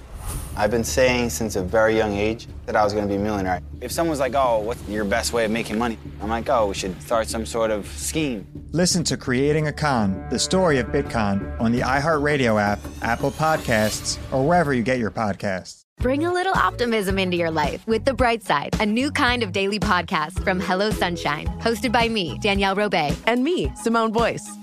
I've 0.56 0.70
been 0.70 0.84
saying 0.84 1.30
since 1.30 1.56
a 1.56 1.62
very 1.62 1.96
young 1.96 2.14
age 2.14 2.46
that 2.66 2.76
I 2.76 2.84
was 2.84 2.92
going 2.92 3.04
to 3.04 3.08
be 3.08 3.16
a 3.16 3.22
millionaire. 3.22 3.60
If 3.80 3.90
someone's 3.90 4.20
like, 4.20 4.34
oh, 4.34 4.60
what's 4.60 4.86
your 4.88 5.04
best 5.04 5.32
way 5.32 5.44
of 5.44 5.50
making 5.50 5.78
money? 5.78 5.98
I'm 6.20 6.28
like, 6.28 6.48
oh, 6.48 6.66
we 6.66 6.74
should 6.74 7.00
start 7.02 7.28
some 7.28 7.46
sort 7.46 7.70
of 7.70 7.86
scheme. 7.86 8.46
Listen 8.70 9.02
to 9.04 9.16
Creating 9.16 9.68
a 9.68 9.72
Con, 9.72 10.26
the 10.30 10.38
story 10.38 10.78
of 10.78 10.86
Bitcon 10.88 11.60
on 11.60 11.72
the 11.72 11.80
iHeartRadio 11.80 12.60
app, 12.60 12.80
Apple 13.02 13.30
Podcasts, 13.30 14.18
or 14.32 14.46
wherever 14.46 14.72
you 14.72 14.82
get 14.82 14.98
your 14.98 15.10
podcasts. 15.10 15.84
Bring 15.98 16.24
a 16.24 16.32
little 16.32 16.54
optimism 16.54 17.18
into 17.18 17.36
your 17.36 17.50
life 17.50 17.86
with 17.86 18.04
The 18.04 18.14
Bright 18.14 18.42
Side, 18.42 18.74
a 18.80 18.86
new 18.86 19.10
kind 19.10 19.42
of 19.42 19.52
daily 19.52 19.78
podcast 19.78 20.42
from 20.42 20.58
Hello 20.58 20.90
Sunshine, 20.90 21.46
hosted 21.60 21.92
by 21.92 22.08
me, 22.08 22.38
Danielle 22.40 22.74
Robay. 22.74 23.16
And 23.26 23.44
me, 23.44 23.72
Simone 23.76 24.10
Boyce. 24.10 24.61